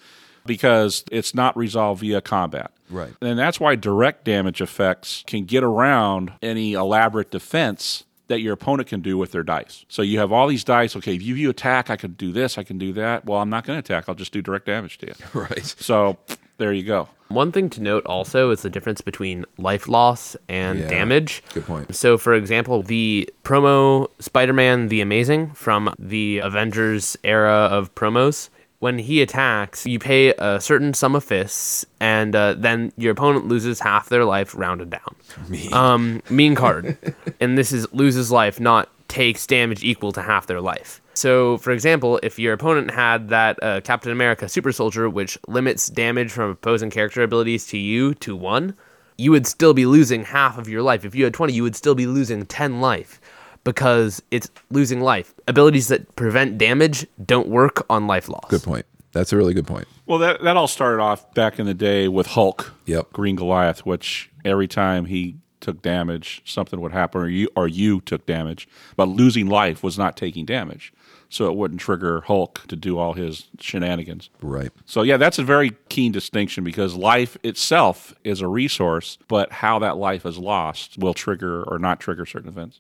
[0.46, 2.72] Because it's not resolved via combat.
[2.90, 3.14] Right.
[3.22, 8.88] And that's why direct damage effects can get around any elaborate defense that your opponent
[8.88, 9.86] can do with their dice.
[9.90, 12.64] So you have all these dice, okay, if you attack, I can do this, I
[12.64, 13.26] can do that.
[13.26, 14.08] Well, I'm not going to attack.
[14.08, 15.14] I'll just do direct damage to you.
[15.34, 15.66] Right.
[15.66, 16.18] So
[16.60, 17.10] there you go.
[17.30, 20.88] One thing to note also is the difference between life loss and Yeah.
[20.88, 21.44] damage.
[21.54, 21.96] Good point.
[21.96, 28.50] So, for example, the promo Spider Man the Amazing from the Avengers era of promos,
[28.80, 33.46] when he attacks, you pay a certain sum of fists, and uh, then your opponent
[33.48, 35.16] loses half their life rounded down.
[35.50, 35.74] Mean.
[35.74, 36.98] Um, mean card.
[37.40, 41.02] and this is loses life, not takes damage equal to half their life.
[41.14, 45.90] So, for example, if your opponent had that uh, Captain America Super Soldier, which limits
[45.90, 48.76] damage from opposing character abilities to you to one,
[49.18, 51.04] you would still be losing half of your life.
[51.04, 53.20] If you had 20, you would still be losing 10 life
[53.66, 55.34] because it's losing life.
[55.48, 58.50] Abilities that prevent damage don't work on life loss.
[58.50, 58.86] Good point.
[59.12, 59.88] That's a really good point.
[60.06, 62.74] Well, that that all started off back in the day with Hulk.
[62.86, 63.12] Yep.
[63.12, 68.02] Green Goliath, which every time he took damage, something would happen, or you or you
[68.02, 68.68] took damage.
[68.96, 70.94] But losing life was not taking damage,
[71.30, 74.30] so it wouldn't trigger Hulk to do all his shenanigans.
[74.42, 74.72] Right.
[74.86, 79.80] So yeah, that's a very keen distinction because life itself is a resource, but how
[79.80, 82.80] that life is lost will trigger or not trigger certain events.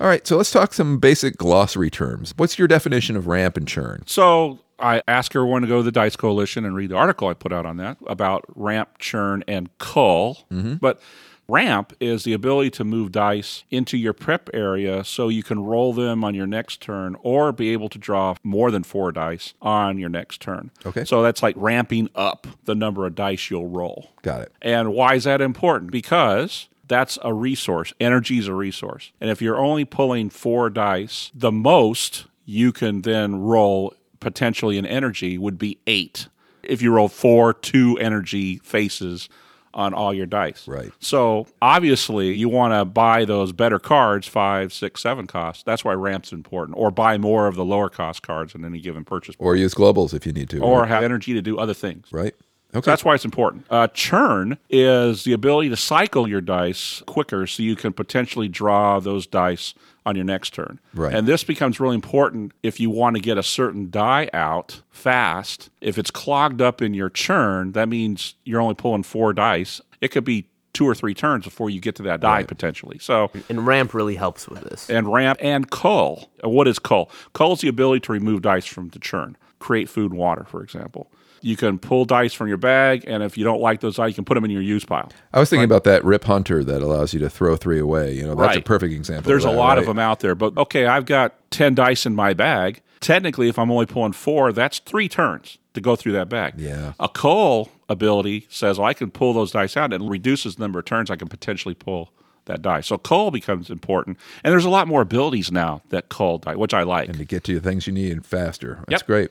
[0.00, 2.34] All right, so let's talk some basic glossary terms.
[2.36, 4.02] What's your definition of ramp and churn?
[4.06, 7.34] So I ask everyone to go to the Dice Coalition and read the article I
[7.34, 10.44] put out on that about ramp, churn, and cull.
[10.50, 10.74] Mm-hmm.
[10.74, 11.00] But
[11.48, 15.92] ramp is the ability to move dice into your prep area so you can roll
[15.92, 19.98] them on your next turn or be able to draw more than four dice on
[19.98, 20.70] your next turn.
[20.84, 21.04] Okay.
[21.04, 24.10] So that's like ramping up the number of dice you'll roll.
[24.22, 24.52] Got it.
[24.60, 25.90] And why is that important?
[25.90, 27.92] Because that's a resource.
[28.00, 29.12] Energy is a resource.
[29.20, 34.86] And if you're only pulling four dice, the most you can then roll potentially in
[34.86, 36.28] energy would be eight.
[36.62, 39.28] If you roll four two energy faces
[39.74, 40.68] on all your dice.
[40.68, 40.92] Right.
[41.00, 45.62] So obviously you want to buy those better cards, five, six, seven costs.
[45.62, 46.78] That's why ramp's important.
[46.78, 49.34] Or buy more of the lower cost cards in any given purchase.
[49.38, 50.60] Or use globals if you need to.
[50.60, 52.08] Or have energy to do other things.
[52.12, 52.34] right.
[52.74, 52.86] Okay.
[52.86, 53.66] So that's why it's important.
[53.68, 58.98] Uh, churn is the ability to cycle your dice quicker so you can potentially draw
[58.98, 60.80] those dice on your next turn.
[60.94, 61.14] Right.
[61.14, 65.70] And this becomes really important if you want to get a certain die out fast.
[65.80, 69.80] If it's clogged up in your churn, that means you're only pulling four dice.
[70.00, 72.98] It could be two or three turns before you get to that die potentially.
[72.98, 74.88] So And ramp really helps with this.
[74.88, 76.30] and ramp and cull.
[76.42, 77.10] Uh, What is cull?
[77.34, 80.62] Cull is the ability to remove dice from the churn, create food and water, for
[80.62, 81.10] example.
[81.42, 84.14] You can pull dice from your bag, and if you don't like those dice, you
[84.14, 85.10] can put them in your use pile.
[85.32, 88.14] I was thinking about that Rip Hunter that allows you to throw three away.
[88.14, 89.28] You know, that's a perfect example.
[89.28, 92.06] There's of a that, lot of them out there, but okay, I've got 10 dice
[92.06, 92.80] in my bag.
[93.00, 96.54] Technically, if I'm only pulling four, that's three turns to go through that bag.
[96.56, 96.92] Yeah.
[97.00, 100.78] A cull ability says, well, I can pull those dice out and reduces the number
[100.78, 102.12] of turns I can potentially pull
[102.46, 102.80] that die.
[102.80, 104.18] So cull becomes important.
[104.42, 107.08] And there's a lot more abilities now that cull die, which I like.
[107.08, 108.84] And to get to the things you need faster.
[108.88, 109.06] That's Yep.
[109.06, 109.30] great.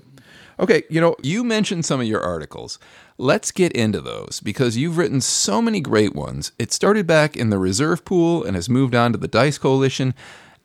[0.59, 2.79] Okay, you know, you mentioned some of your articles.
[3.17, 6.51] Let's get into those because you've written so many great ones.
[6.57, 10.13] It started back in the reserve pool and has moved on to the Dice Coalition.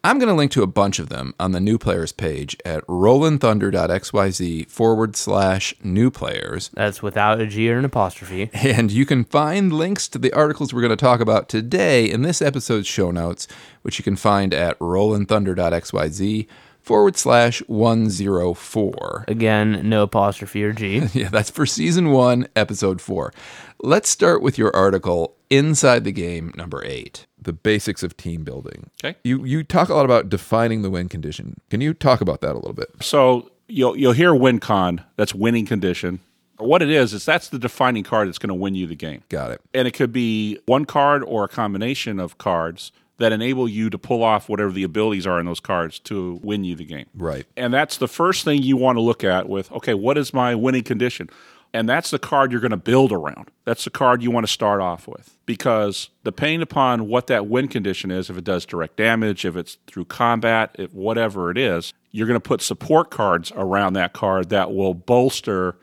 [0.06, 2.86] I'm going to link to a bunch of them on the new players page at
[2.86, 6.70] rollinthunder.xyz forward slash new players.
[6.74, 8.48] That's without a G or an apostrophe.
[8.54, 12.22] And you can find links to the articles we're going to talk about today in
[12.22, 13.48] this episode's show notes,
[13.82, 16.46] which you can find at rollinthunder.xyz
[16.86, 19.24] forward slash 104.
[19.26, 21.02] Again, no apostrophe or G.
[21.16, 23.32] Yeah, that's for season one, episode four.
[23.80, 28.90] Let's start with your article, Inside the Game, number eight The Basics of Team Building.
[29.02, 29.16] Okay.
[29.24, 31.60] You, you talk a lot about defining the win condition.
[31.70, 32.88] Can you talk about that a little bit?
[33.00, 35.02] So you'll you'll hear win con.
[35.16, 36.20] That's winning condition.
[36.58, 39.22] What it is is that's the defining card that's going to win you the game.
[39.28, 39.60] Got it.
[39.74, 43.98] And it could be one card or a combination of cards that enable you to
[43.98, 47.06] pull off whatever the abilities are in those cards to win you the game.
[47.14, 47.46] Right.
[47.56, 50.54] And that's the first thing you want to look at with, okay, what is my
[50.54, 51.30] winning condition?
[51.72, 53.50] And that's the card you're going to build around.
[53.64, 55.36] That's the card you want to start off with.
[55.44, 59.76] Because depending upon what that win condition is, if it does direct damage, if it's
[59.86, 64.48] through combat, if whatever it is, you're going to put support cards around that card
[64.50, 65.76] that will bolster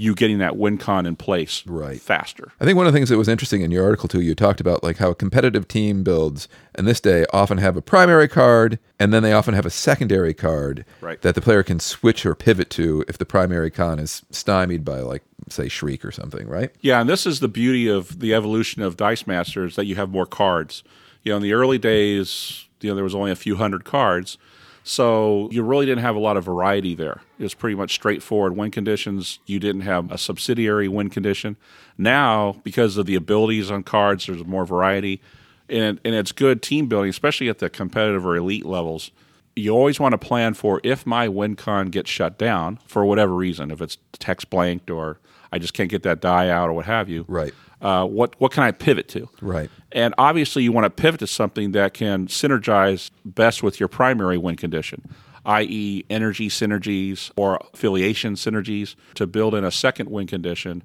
[0.00, 2.00] you getting that win con in place Right.
[2.00, 2.52] faster.
[2.58, 4.58] I think one of the things that was interesting in your article too, you talked
[4.60, 8.78] about like how a competitive team builds, and this day often have a primary card,
[8.98, 11.20] and then they often have a secondary card Right.
[11.20, 15.00] that the player can switch or pivot to if the primary con is stymied by
[15.00, 16.70] like say Shriek or something, right?
[16.80, 20.08] Yeah, and this is the beauty of the evolution of Dice Masters that you have
[20.08, 20.82] more cards.
[21.24, 24.38] You know, in the early days, you know, there was only a few hundred cards.
[24.82, 27.20] So you really didn't have a lot of variety there.
[27.38, 29.38] It was pretty much straightforward win conditions.
[29.46, 31.56] You didn't have a subsidiary win condition.
[31.98, 35.20] Now, because of the abilities on cards, there's more variety.
[35.68, 39.10] And, and it's good team building, especially at the competitive or elite levels.
[39.54, 43.34] You always want to plan for if my win con gets shut down for whatever
[43.34, 45.18] reason, if it's text blanked or
[45.52, 47.52] I just can't get that die out or what have you Right.
[47.80, 49.28] Uh, what what can I pivot to?
[49.40, 49.70] Right.
[49.92, 54.38] And obviously, you want to pivot to something that can synergize best with your primary
[54.38, 55.08] win condition,
[55.46, 60.82] i.e., energy synergies or affiliation synergies, to build in a second win condition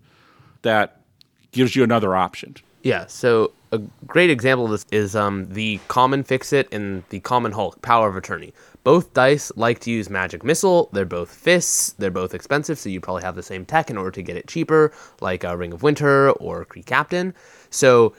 [0.61, 1.01] that
[1.51, 2.55] gives you another option.
[2.85, 7.19] Yeah, so a great example of this is um, the common Fix It and the
[7.19, 8.53] common Hulk, Power of Attorney.
[8.83, 10.91] Both dice like to use Magic Missile.
[10.93, 11.93] They're both fists.
[11.93, 14.47] They're both expensive, so you probably have the same tech in order to get it
[14.47, 17.33] cheaper, like uh, Ring of Winter or Kree Captain.
[17.71, 18.13] So,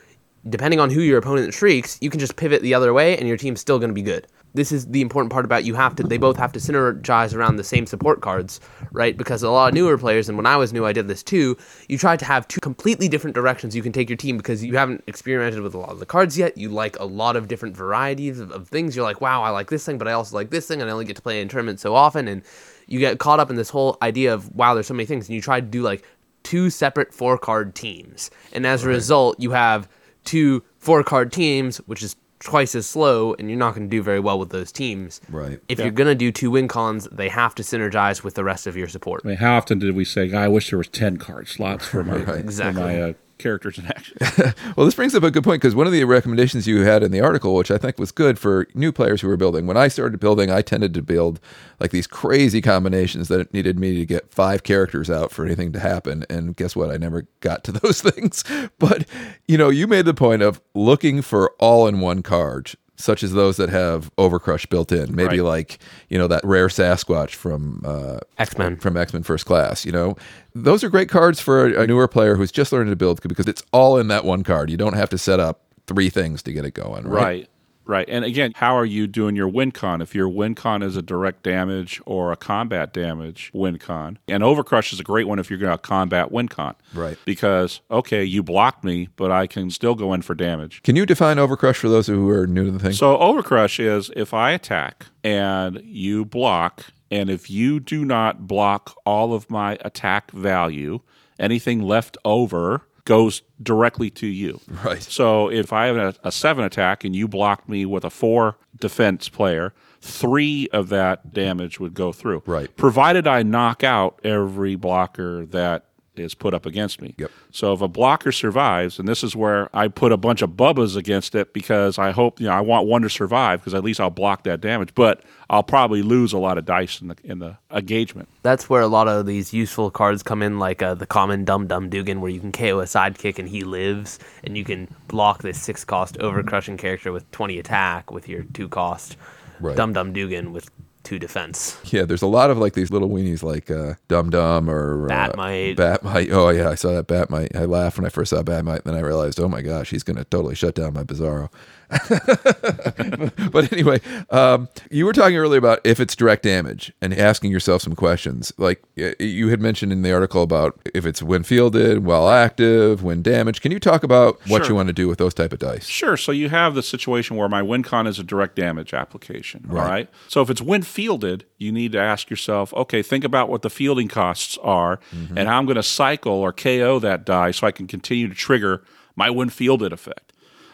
[0.49, 3.37] depending on who your opponent shrieks, you can just pivot the other way, and your
[3.37, 4.27] team's still going to be good.
[4.53, 6.03] This is the important part about you have to.
[6.03, 8.59] They both have to synergize around the same support cards,
[8.91, 9.15] right?
[9.15, 11.57] Because a lot of newer players, and when I was new, I did this too.
[11.87, 14.75] You try to have two completely different directions you can take your team because you
[14.75, 16.57] haven't experimented with a lot of the cards yet.
[16.57, 18.95] You like a lot of different varieties of, of things.
[18.95, 20.93] You're like, wow, I like this thing, but I also like this thing, and I
[20.93, 22.27] only get to play in tournaments so often.
[22.27, 22.41] And
[22.87, 25.35] you get caught up in this whole idea of wow, there's so many things, and
[25.35, 26.03] you try to do like
[26.43, 29.87] two separate four card teams, and as a result, you have
[30.27, 34.03] two four card teams, which is twice as slow, and you're not going to do
[34.03, 35.19] very well with those teams.
[35.27, 35.59] Right.
[35.69, 38.67] If you're going to do two win cons, they have to synergize with the rest
[38.67, 39.21] of your support.
[39.25, 42.03] I mean, how often did we say, "I wish there was ten card slots for
[42.03, 42.81] my Exactly.
[42.81, 44.17] for my uh, characters in action"?
[44.75, 47.11] Well, this brings up a good point because one of the recommendations you had in
[47.11, 49.87] the article, which I think was good for new players who were building, when I
[49.87, 51.39] started building, I tended to build
[51.79, 55.79] like these crazy combinations that needed me to get five characters out for anything to
[55.79, 56.25] happen.
[56.29, 56.91] And guess what?
[56.91, 58.43] I never got to those things.
[58.77, 59.07] But,
[59.47, 62.73] you know, you made the point of looking for all in one card.
[62.99, 65.47] Such as those that have Overcrush built in, maybe Right.
[65.47, 65.79] like
[66.09, 68.77] you know that rare Sasquatch from uh, X-Men.
[68.77, 69.85] from X Men First Class.
[69.85, 70.15] You know,
[70.55, 73.47] those are great cards for a, a newer player who's just learning to build because
[73.47, 74.71] it's all in that one card.
[74.71, 77.07] You don't have to set up three things to get it going.
[77.07, 77.23] Right.
[77.23, 77.49] Right.
[77.87, 78.07] Right.
[78.09, 80.01] And again, how are you doing your win con?
[80.01, 84.43] If your win con is a direct damage or a combat damage win con, and
[84.43, 86.75] Overcrush is a great one if you're going to combat win con.
[86.93, 87.17] Right.
[87.25, 90.83] Because, okay, you blocked me, but I can still go in for damage.
[90.83, 92.91] Can you define Overcrush for those who are new to the thing?
[92.91, 98.97] So Overcrush is if I attack and you block, and if you do not block
[99.05, 100.99] all of my attack value,
[101.39, 104.59] anything left over goes directly to you.
[104.83, 105.01] Right.
[105.01, 108.57] So if I have a, a seven attack and you blocked me with a four
[108.77, 112.43] defense player, three of that damage would go through.
[112.45, 112.75] Right.
[112.75, 115.85] Provided I knock out every blocker that
[116.19, 117.15] is put up against me.
[117.17, 117.31] Yep.
[117.51, 120.95] So if a blocker survives, and this is where I put a bunch of bubbas
[120.95, 123.99] against it because I hope you know I want one to survive because at least
[123.99, 124.93] I'll block that damage.
[124.95, 128.29] But I'll probably lose a lot of dice in the in the engagement.
[128.43, 131.67] That's where a lot of these useful cards come in, like uh, the common Dum
[131.67, 135.41] Dum Dugan, where you can KO a sidekick and he lives, and you can block
[135.41, 139.17] this six cost overcrushing character with 20 attack with your two cost
[139.59, 139.75] Right.
[139.75, 140.69] Dum Dum Dugan with
[141.07, 141.79] two defense.
[141.85, 145.09] Yeah, there's a lot of like these little weenies like uh, Dum Dum or uh,
[145.09, 145.77] Batmite.
[145.77, 146.31] Batmite.
[146.31, 147.55] Oh yeah, I saw that Batmite.
[147.55, 148.83] I laughed when I first saw Batmite.
[148.83, 151.49] Then I realized, oh my gosh, he's going to totally shut down my Bizarro.
[153.51, 157.81] but anyway, um, you were talking earlier about if it's direct damage and asking yourself
[157.81, 158.51] some questions.
[158.57, 163.21] Like you had mentioned in the article about if it's when fielded, well active, when
[163.21, 163.61] damaged.
[163.61, 164.69] Can you talk about what Sure.
[164.69, 165.85] you want to do with those type of dice?
[165.85, 166.17] Sure.
[166.17, 169.65] So you have the situation where my WinCon is a direct damage application.
[169.69, 170.09] All Right.
[170.27, 173.69] So if it's win fielded, you need to ask yourself, okay, think about what the
[173.69, 174.99] fielding costs are
[175.35, 178.35] and how I'm going to cycle or KO that die so I can continue to
[178.35, 178.83] trigger
[179.15, 180.26] my win fielded effect.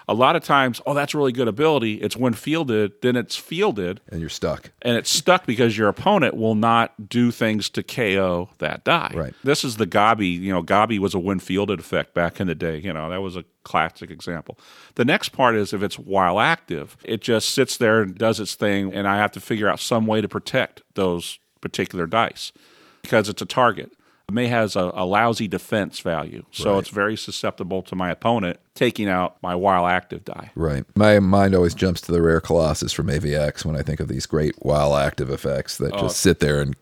[0.07, 1.95] A lot of times, oh, that's a really good ability.
[1.95, 4.71] It's when fielded, then it's fielded, And you're stuck.
[4.81, 9.11] and it's stuck because your opponent will not do things to KO that die.
[9.15, 9.33] Right.
[9.43, 10.39] This is the Gabi.
[10.39, 12.77] You know, Gabi was a win fielded effect back in the day.
[12.79, 14.59] You know, that was a classic example.
[14.95, 18.55] The next part is if it's while active, it just sits there and does its
[18.55, 22.51] thing, and I have to figure out some way to protect those particular dice
[23.01, 23.93] because it's a target.
[24.31, 29.07] May has a, a lousy defense value, so it's very susceptible to my opponent taking
[29.09, 30.49] out my while active die.
[30.55, 30.85] Right.
[30.95, 34.25] My mind always jumps to the rare Colossus from AVX when I think of these
[34.25, 36.75] great while active effects that just uh, sit there and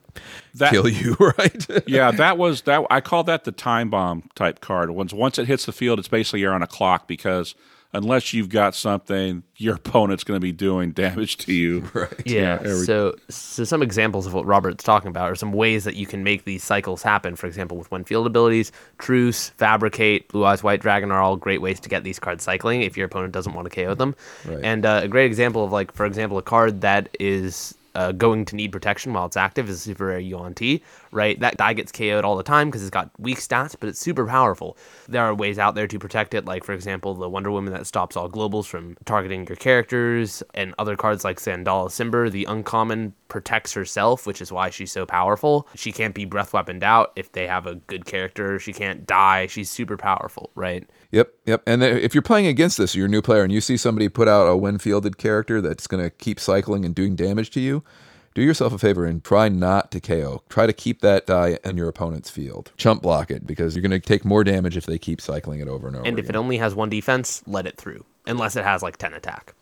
[0.53, 1.65] That- kill you, right?
[1.87, 2.85] yeah, that was that.
[2.89, 4.91] I call that the time bomb type card.
[4.91, 7.55] Once once it hits the field, it's basically you're on a clock because
[7.93, 11.89] unless you've got something, your opponent's going to be doing damage to you.
[11.93, 12.13] right.
[12.25, 12.57] Yeah.
[12.59, 16.05] every- so, so some examples of what Robert's talking about are some ways that you
[16.05, 17.35] can make these cycles happen.
[17.35, 21.61] For example, with one field abilities, Truce, Fabricate, Blue Eyes White Dragon are all great
[21.61, 24.15] ways to get these cards cycling if your opponent doesn't want to KO them.
[24.45, 24.63] Right.
[24.63, 28.45] And uh, a great example of like, for example, a card that is uh, going
[28.45, 30.81] to need protection while it's active is Super Rare Yuan Ti,
[31.11, 31.39] right?
[31.39, 34.25] That die gets KO'd all the time because it's got weak stats, but it's super
[34.25, 34.77] powerful.
[35.07, 37.87] There are ways out there to protect it, like, for example, the Wonder Woman that
[37.87, 43.13] stops all globals from targeting your characters, and other cards like Sandala Simber, the uncommon
[43.27, 45.67] protects herself, which is why she's so powerful.
[45.75, 48.59] She can't be breath weaponed out if they have a good character.
[48.59, 49.47] She can't die.
[49.47, 50.87] She's super powerful, right?
[51.11, 51.63] Yep, yep.
[51.67, 54.27] And if you're playing against this, you're a new player, and you see somebody put
[54.27, 57.83] out a win fielded character that's going to keep cycling and doing damage to you,
[58.33, 60.41] do yourself a favor and try not to KO.
[60.47, 62.71] Try to keep that die in your opponent's field.
[62.77, 65.67] Chump block it because you're going to take more damage if they keep cycling it
[65.67, 66.07] over and over.
[66.07, 69.13] And if it only has one defense, let it through, unless it has like 10
[69.13, 69.53] attack.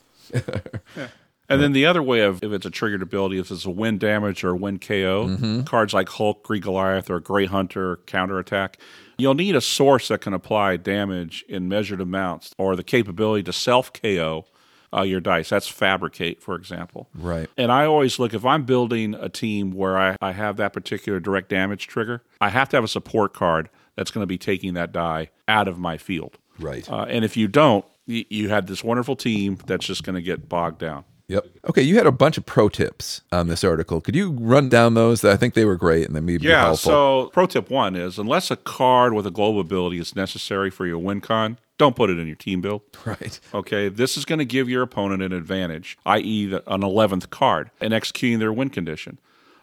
[1.50, 3.98] And then the other way of if it's a triggered ability, if it's a win
[3.98, 8.78] damage or win KO, cards like Hulk, Green Goliath, or Grey Hunter counterattack,
[9.18, 13.54] you'll need a source that can apply damage in measured amounts or the capability to
[13.54, 14.46] self KO
[14.94, 15.50] uh, your dice.
[15.50, 17.10] That's Fabricate, for example.
[17.14, 17.50] Right.
[17.58, 21.20] And I always look if I'm building a team where I, I have that particular
[21.20, 24.74] direct damage trigger, I have to have a support card that's going to be taking
[24.76, 26.38] that die out of my field.
[26.58, 26.90] Right.
[26.90, 30.22] Uh, and if you don't, you, you had this wonderful team that's just going to
[30.22, 31.06] get bogged down.
[31.30, 31.46] Yep.
[31.70, 34.02] Okay, you had a bunch of pro tips on this article.
[34.02, 35.24] Could you run down those?
[35.24, 36.64] I think they were great and they may be Yeah.
[36.66, 36.92] helpful.
[36.92, 40.88] So, pro tip one is unless a card with a global ability is necessary for
[40.88, 42.82] your win con, don't put it in your team build.
[43.06, 43.40] right.
[43.54, 43.90] Okay.
[43.90, 48.40] This is going to give your opponent an advantage, i.e., an 11th card, in executing
[48.40, 49.20] their win condition.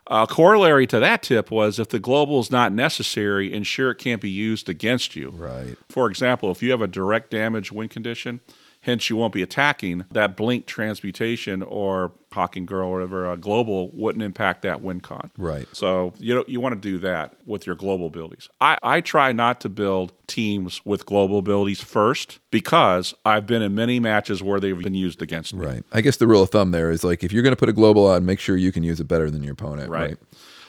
[0.09, 4.21] A corollary to that tip was if the global is not necessary, ensure it can't
[4.23, 5.31] be used against you.
[5.31, 5.77] Right.
[5.89, 8.39] For example, if you have a direct damage win condition,
[8.87, 13.91] hence you won't be attacking, that blink transmutation or Hawking Girl or whatever, uh, global
[13.91, 15.33] wouldn't impact that win con.
[15.37, 15.67] Right.
[15.73, 18.49] So you know, you want to do that with your global abilities.
[18.61, 23.75] I, I try not to build teams with global abilities first because I've been in
[23.75, 25.67] many matches where they've been used against me.
[25.67, 25.83] Right.
[25.93, 27.73] I guess the rule of thumb there is like if you're going to put a
[27.73, 29.91] global on, make sure you can use it better than your opponent.
[29.91, 30.11] Right.
[30.11, 30.19] Right.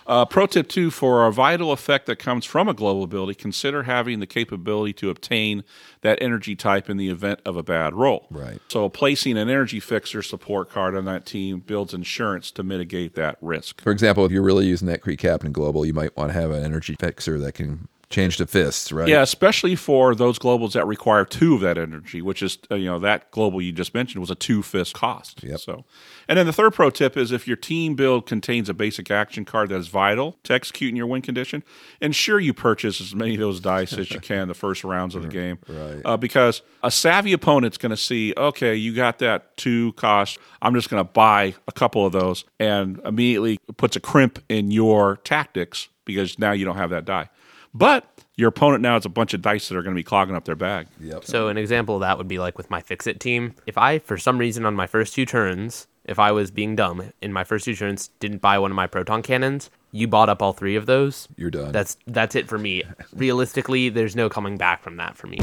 [0.07, 3.83] Uh, pro tip two for a vital effect that comes from a global ability, consider
[3.83, 5.65] having the capability to obtain
[6.01, 8.25] that energy type in the event of a bad roll.
[8.31, 8.61] Right.
[8.69, 13.37] So, placing an energy fixer support card on that team builds insurance to mitigate that
[13.41, 13.81] risk.
[13.81, 16.51] For example, if you're really using that Kree Captain global, you might want to have
[16.51, 18.91] an energy fixer that can change to fists.
[18.91, 19.07] Right.
[19.07, 22.85] Yeah, especially for those globals that require two of that energy, which is uh, you
[22.85, 25.43] know that global you just mentioned was a two fist cost.
[25.43, 25.59] Yep.
[25.59, 25.85] So,
[26.27, 29.45] and then the third pro tip is if your team build contains a basic action
[29.45, 31.63] card that is vital to executing your win condition,
[32.01, 35.23] ensure you purchase as many of those dice as you can the first rounds of
[35.23, 35.59] the game.
[35.67, 36.01] Right.
[36.05, 40.39] Uh, because a savvy opponent's going to see, okay, you got that two cost.
[40.61, 44.71] I'm just going to buy a couple of those, and immediately puts a crimp in
[44.71, 47.29] your tactics because now you don't have that die.
[47.77, 48.05] But
[48.35, 50.45] your opponent now has a bunch of dice that are going to be clogging up
[50.45, 50.87] their bag.
[50.99, 51.25] Yep.
[51.25, 53.53] So an example of that would be like with my fix it team.
[53.67, 57.11] If I, for some reason, on my first two turns, if I was being dumb
[57.21, 60.41] in my first two turns, didn't buy one of my proton cannons, you bought up
[60.41, 61.27] all three of those.
[61.35, 61.71] You're done.
[61.71, 62.83] That's that's it for me.
[63.15, 65.37] Realistically, there's no coming back from that for me.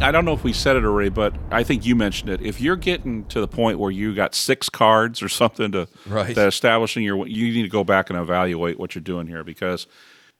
[0.00, 2.40] I don't know if we said it already, but I think you mentioned it.
[2.40, 6.36] If you're getting to the point where you got six cards or something to Right.
[6.36, 9.88] that establishing your, you need to go back and evaluate what you're doing here because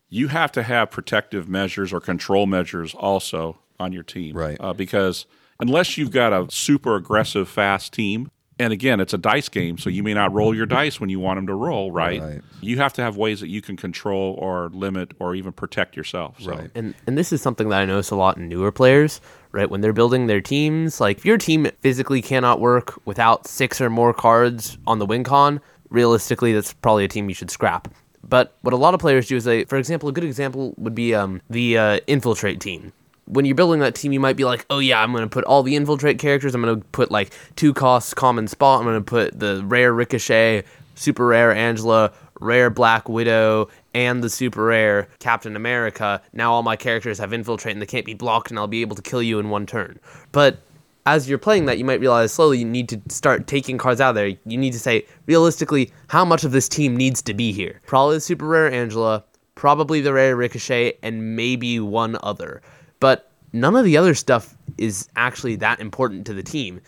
[0.09, 4.57] you have to have protective measures or control measures also on your team, Right.
[4.61, 5.27] Uh, because
[5.61, 8.31] unless you've got a super aggressive, fast team.
[8.61, 11.21] And again, it's a dice game, so you may not roll your dice when you
[11.21, 12.21] want them to roll, right?
[12.21, 12.41] Right.
[12.61, 16.41] You have to have ways that you can control or limit or even protect yourself.
[16.41, 16.51] So.
[16.51, 16.71] Right.
[16.75, 19.21] And and this is something that I notice a lot in newer players,
[19.53, 19.71] right?
[19.71, 23.91] When they're building their teams, like if your team physically cannot work without six or
[23.91, 27.87] more cards on the win con, realistically that's probably a team you should scrap.
[28.29, 30.95] But what a lot of players do is they, for example, a good example would
[30.95, 32.93] be um, the uh, infiltrate team.
[33.25, 35.45] When you're building that team, you might be like, oh yeah, I'm going to put
[35.45, 36.55] all the infiltrate characters.
[36.55, 38.81] I'm going to put like two costs common spot.
[38.81, 40.65] I'm going to put the rare Ricochet,
[40.95, 46.23] super rare Angela, rare Black Widow, and the super rare Captain America.
[46.33, 48.97] Now all my characters have infiltrate and they can't be blocked, and I'll be able
[48.97, 49.99] to kill you in one turn.
[50.33, 50.59] But
[51.09, 54.11] as you're playing that, you might realize slowly you need to start taking cards out
[54.11, 54.27] of there.
[54.27, 57.81] You need to say, realistically, how much of this team needs to be here?
[57.87, 62.61] Probably the super rare Angela, probably the rare Ricochet, and maybe one other.
[63.01, 66.81] But none of the other stuff is actually that important to the team.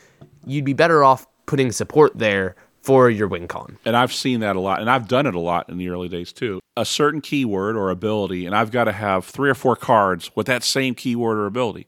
[0.47, 3.79] You'd be better off putting support there for your win con.
[3.85, 6.09] and I've seen that a lot, and I've done it a lot in the early
[6.09, 6.61] days too.
[6.77, 10.47] A certain keyword or ability, and I've got to have three or four cards with
[10.47, 11.87] that same keyword or ability.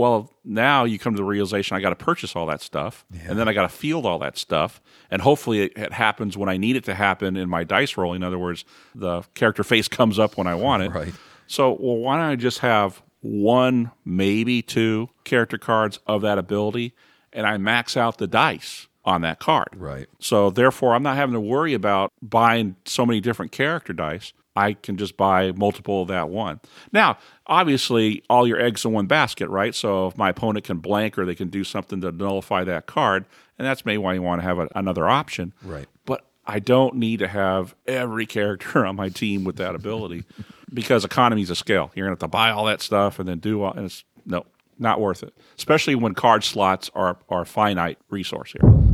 [0.00, 3.38] Well, now you come to the realization I got to purchase all that stuff, and
[3.38, 4.80] then I got to field all that stuff,
[5.10, 8.14] and hopefully it, it happens when I need it to happen in my dice roll.
[8.14, 10.88] In other words, the character face comes up when I want it.
[10.88, 11.12] Right.
[11.46, 16.94] So, well, why don't I just have one, maybe two character cards of that ability,
[17.30, 19.68] and I max out the dice on that card.
[19.76, 20.06] Right.
[20.18, 24.32] So therefore, I'm not having to worry about buying so many different character dice.
[24.56, 26.60] I can just buy multiple of that one.
[26.92, 29.74] Now, obviously, all your eggs in one basket, right?
[29.74, 33.26] So if my opponent can blank or they can do something to nullify that card,
[33.58, 35.52] and that's maybe why you want to have a, another option.
[35.62, 35.86] Right.
[36.04, 40.24] But I don't need to have every character on my team with that ability
[40.74, 41.90] because economies of scale.
[41.94, 44.04] You're going to have to buy all that stuff and then do all, and it's
[44.26, 44.44] no,
[44.78, 45.32] not worth it.
[45.56, 48.89] Especially when card slots are are a finite resource here.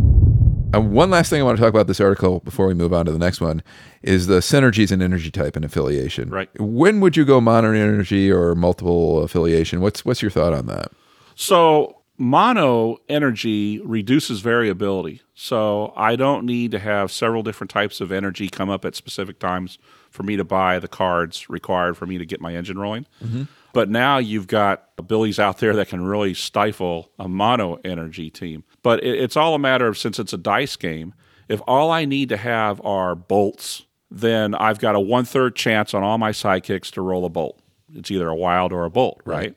[0.76, 3.06] And one last thing I want to talk about this article before we move on
[3.06, 3.62] to the next one
[4.02, 6.28] is the synergies in energy type and affiliation.
[6.28, 6.50] Right.
[6.60, 9.80] When would you go mono energy or multiple affiliation?
[9.80, 10.92] What's what's your thought on that?
[11.34, 15.22] So mono energy reduces variability.
[15.34, 19.38] So I don't need to have several different types of energy come up at specific
[19.38, 19.78] times
[20.10, 23.06] for me to buy the cards required for me to get my engine rolling.
[23.24, 23.44] Mm-hmm.
[23.76, 28.64] But now you've got abilities out there that can really stifle a mono energy team.
[28.82, 31.12] But it, it's all a matter of since it's a dice game,
[31.46, 35.92] if all I need to have are bolts, then I've got a one third chance
[35.92, 37.60] on all my sidekicks to roll a bolt.
[37.92, 39.54] It's either a wild or a bolt, right?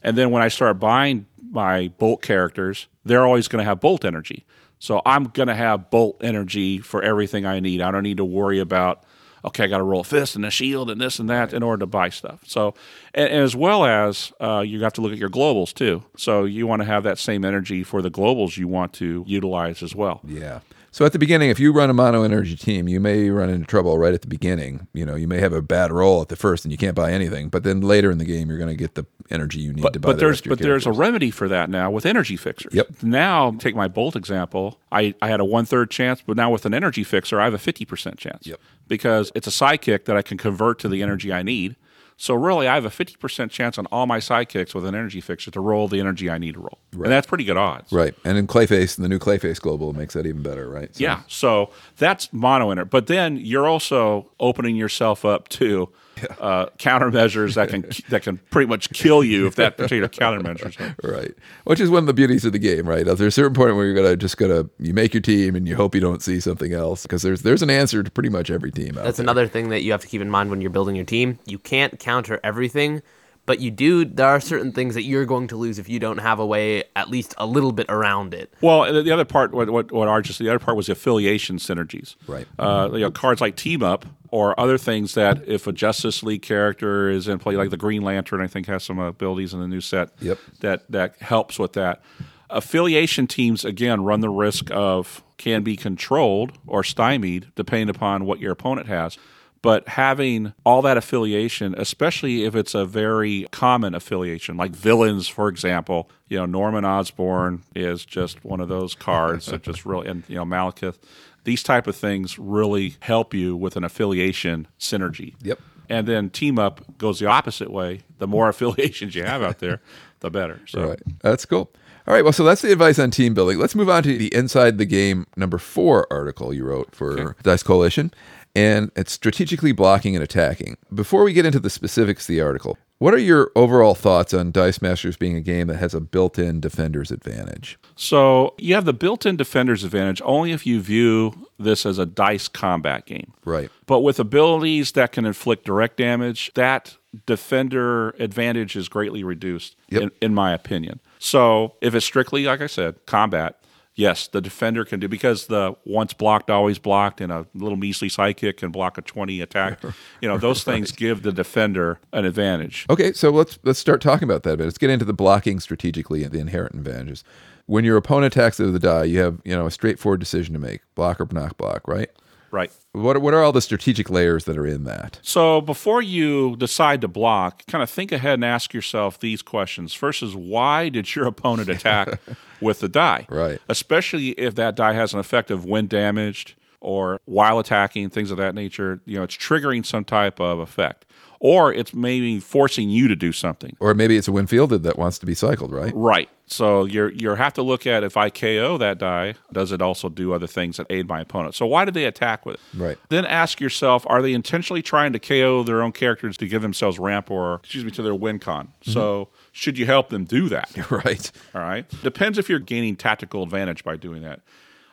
[0.00, 4.04] And then when I start buying my bolt characters, they're always going to have bolt
[4.04, 4.46] energy.
[4.78, 7.80] So I'm going to have bolt energy for everything I need.
[7.80, 9.02] I don't need to worry about,
[9.46, 11.62] okay, I got to roll a fist and a shield and this and that in
[11.62, 12.40] order to buy stuff.
[12.44, 12.74] So,
[13.14, 16.02] and, and as well as uh, you have to look at your globals too.
[16.16, 19.82] So you want to have that same energy for the globals you want to utilize
[19.82, 20.20] as well.
[20.24, 20.60] Yeah.
[20.96, 23.66] So at the beginning, if you run a mono energy team, you may run into
[23.66, 24.88] trouble right at the beginning.
[24.94, 27.12] You know, you may have a bad roll at the first and you can't buy
[27.12, 29.82] anything, but then later in the game, you're going to get the energy you need
[29.92, 30.08] to buy.
[30.08, 32.34] but the there's rest of your but there's a remedy for that now with energy
[32.38, 32.72] fixers.
[32.72, 33.02] Yep.
[33.02, 34.80] Now take my bolt example.
[34.90, 37.52] I, I had a one third chance, but now with an energy fixer, I have
[37.52, 38.46] a fifty percent chance.
[38.46, 38.58] Yep.
[38.88, 41.76] Because it's a sidekick that I can convert to the energy I need.
[42.18, 45.20] So really, I have a fifty percent chance on all my sidekicks with an energy
[45.20, 47.92] fixer to roll the energy I need to roll, and that's pretty good odds.
[47.92, 48.14] right.
[48.24, 50.94] And in Clayface, and the new Clayface Global makes that even better, right?
[50.96, 52.86] So- Yeah, so that's mono enter.
[52.86, 55.90] But then you're also opening yourself up to
[56.40, 60.94] uh, countermeasures that can that can pretty much kill you if that particular countermeasure.
[61.02, 61.34] Right.
[61.64, 63.04] Which is one of the beauties of the game, right?
[63.04, 65.76] There's a certain point where you're gonna just gonna you make your team and you
[65.76, 68.70] hope you don't see something else because there's there's an answer to pretty much every
[68.72, 68.96] team.
[68.96, 69.24] Out That's there.
[69.24, 71.38] another thing that you have to keep in mind when you're building your team.
[71.44, 73.02] You can't counter everything,
[73.46, 74.04] but you do.
[74.04, 76.84] There are certain things that you're going to lose if you don't have a way,
[76.94, 78.52] at least a little bit around it.
[78.60, 81.58] Well, the the other part, what what, what Art the other part was the affiliation
[81.58, 82.16] synergies.
[82.26, 82.46] Right.
[82.58, 86.42] Uh, you know, cards like Team Up or other things that if a Justice League
[86.42, 89.68] character is in play, like the Green Lantern, I think has some abilities in the
[89.68, 90.10] new set.
[90.20, 90.38] Yep.
[90.60, 92.02] That that helps with that.
[92.50, 98.40] Affiliation teams again run the risk of can be controlled or stymied depending upon what
[98.40, 99.18] your opponent has.
[99.66, 105.48] But having all that affiliation, especially if it's a very common affiliation, like villains, for
[105.48, 110.22] example, you know, Norman Osborn is just one of those cards that just really, and,
[110.28, 110.98] you know, Malekith,
[111.42, 115.34] these type of things really help you with an affiliation synergy.
[115.42, 115.58] Yep.
[115.88, 118.02] And then team up goes the opposite way.
[118.18, 119.80] The more affiliations you have out there,
[120.20, 120.60] the better.
[120.68, 121.02] So Right.
[121.22, 121.72] That's cool.
[122.06, 122.22] All right.
[122.22, 123.58] Well, so that's the advice on team building.
[123.58, 127.64] Let's move on to the Inside the Game number four article you wrote for Dice
[127.64, 128.12] Coalition.
[128.56, 130.78] And it's strategically blocking and attacking.
[130.94, 134.50] Before we get into the specifics of the article, what are your overall thoughts on
[134.50, 137.78] Dice Masters being a game that has a built in defender's advantage?
[137.96, 142.48] So you have the built-in defender's advantage only if you view this as a dice
[142.48, 143.34] combat game.
[143.44, 143.70] Right.
[143.84, 146.96] But with abilities that can inflict direct damage, that
[147.26, 150.02] defender advantage is greatly reduced, Yep.
[150.02, 151.00] in, in my opinion.
[151.18, 153.58] So if it's strictly, like I said, combat,
[153.96, 158.08] yes, the defender can do because the once blocked, always blocked, and a little measly
[158.08, 159.82] sidekick can block a twenty attack.
[160.20, 162.86] You know, those things give the defender an advantage.
[162.88, 164.64] Okay, so let's let's start talking about that a bit.
[164.64, 167.24] Let's get into the blocking strategically and the inherent advantages.
[167.66, 170.60] When your opponent attacks with the die, you have you know a straightforward decision to
[170.60, 172.10] make: block or not block, right?
[172.50, 172.70] Right.
[172.92, 175.18] What are, what are all the strategic layers that are in that?
[175.22, 179.92] So before you decide to block, kind of think ahead and ask yourself these questions.
[179.92, 182.18] First is why did your opponent attack
[182.60, 183.26] with the die?
[183.28, 183.60] Right.
[183.68, 188.36] Especially if that die has an effect of when damaged or while attacking, things of
[188.38, 189.00] that nature.
[189.04, 191.04] You know, it's triggering some type of effect.
[191.38, 193.76] Or it's maybe forcing you to do something.
[193.78, 195.92] Or maybe it's a win fielded that wants to be cycled, right?
[195.94, 196.30] Right.
[196.48, 200.08] So you're you have to look at if I KO that die, does it also
[200.08, 201.56] do other things that aid my opponent?
[201.56, 202.60] So why did they attack with it?
[202.78, 202.98] Right.
[203.08, 206.98] Then ask yourself, are they intentionally trying to KO their own characters to give themselves
[206.98, 208.68] ramp or excuse me to their win con?
[208.68, 208.92] Mm-hmm.
[208.92, 210.70] So should you help them do that?
[210.96, 211.30] Right.
[211.54, 211.84] All right.
[212.02, 214.40] Depends if you're gaining tactical advantage by doing that.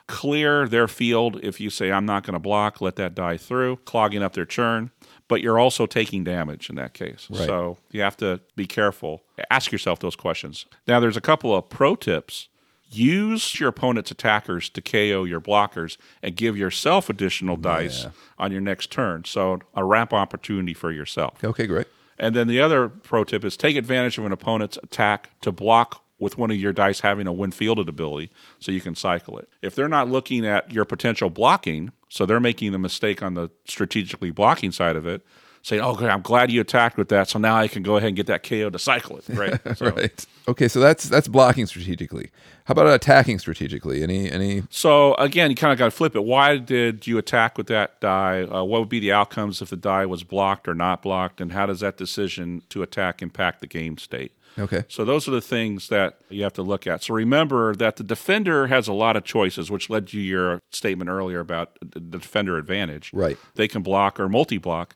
[0.06, 3.76] Clear their field if you say I'm not going to block, let that die through,
[3.84, 4.90] clogging up their churn.
[5.26, 7.28] But you're also taking damage in that case.
[7.30, 7.46] Right.
[7.46, 9.22] So you have to be careful.
[9.50, 10.66] Ask yourself those questions.
[10.86, 12.48] Now there's a couple of pro tips.
[12.90, 18.06] Use your opponent's attackers to KO your blockers and give yourself additional dice
[18.38, 19.24] on your next turn.
[19.24, 21.42] So a ramp opportunity for yourself.
[21.42, 21.86] Okay, great.
[22.18, 26.03] And then the other pro tip is take advantage of an opponent's attack to block
[26.18, 29.48] with one of your dice having a win fielded ability so you can cycle it.
[29.62, 33.50] If they're not looking at your potential blocking, so they're making the mistake on the
[33.66, 35.22] strategically blocking side of it,
[35.62, 38.16] saying, "Okay, I'm glad you attacked with that, so now I can go ahead and
[38.16, 39.60] get that KO to cycle it." Right.
[39.76, 40.26] So, Right.
[40.46, 42.30] Okay, so that's that's blocking strategically.
[42.66, 44.02] How about attacking strategically?
[44.02, 46.24] Any any So again, you kind of got to flip it.
[46.24, 48.42] Why did you attack with that die?
[48.42, 51.40] Uh, what would be the outcomes if the die was blocked or not blocked?
[51.40, 54.32] And how does that decision to attack impact the game state?
[54.58, 54.84] Okay.
[54.88, 57.02] So those are the things that you have to look at.
[57.02, 61.10] So remember that the defender has a lot of choices, which led to your statement
[61.10, 63.10] earlier about the defender advantage.
[63.12, 63.36] Right.
[63.54, 64.94] They can block or multi-block,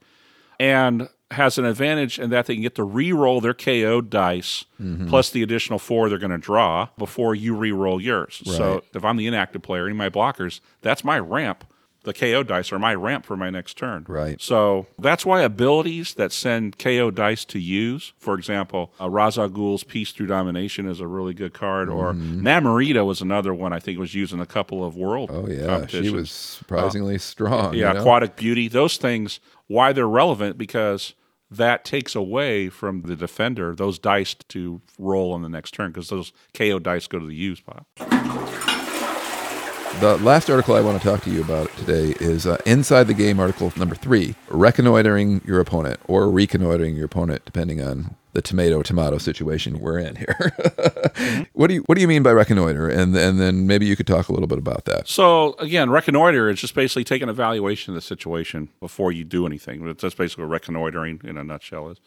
[0.60, 5.08] and has an advantage in that they can get to re-roll their KO dice mm-hmm.
[5.08, 8.40] plus the additional four they're going to draw before you re-roll yours.
[8.46, 11.64] So if I'm the inactive player, any of my blockers, that's my ramp.
[12.08, 14.06] The KO dice are my ramp for my next turn.
[14.08, 14.40] Right.
[14.40, 19.50] So that's why abilities that send KO dice to use, for example, uh, Ra's al
[19.50, 23.78] Ghul's Peace Through Domination is a really good card, or Namorita was another one I
[23.78, 27.74] think was used in a couple of world Oh yeah, she was surprisingly strong.
[27.74, 28.00] yeah, you know?
[28.00, 28.68] aquatic beauty.
[28.68, 31.12] Those things, why they're relevant because
[31.50, 36.08] that takes away from the defender those dice to roll on the next turn because
[36.08, 37.86] those KO dice go to the use pile.
[40.00, 43.14] The last article I want to talk to you about today is uh, Inside the
[43.14, 48.80] Game article number three Reconnoitering Your Opponent or Reconnoitering Your Opponent, depending on the tomato
[48.82, 50.52] tomato situation we're in here.
[51.52, 52.88] what do you What do you mean by reconnoiter?
[52.88, 55.08] And and then maybe you could talk a little bit about that.
[55.08, 59.46] So again, reconnoiter is just basically taking an evaluation of the situation before you do
[59.46, 59.84] anything.
[59.84, 61.98] That's basically what reconnoitering in a nutshell is.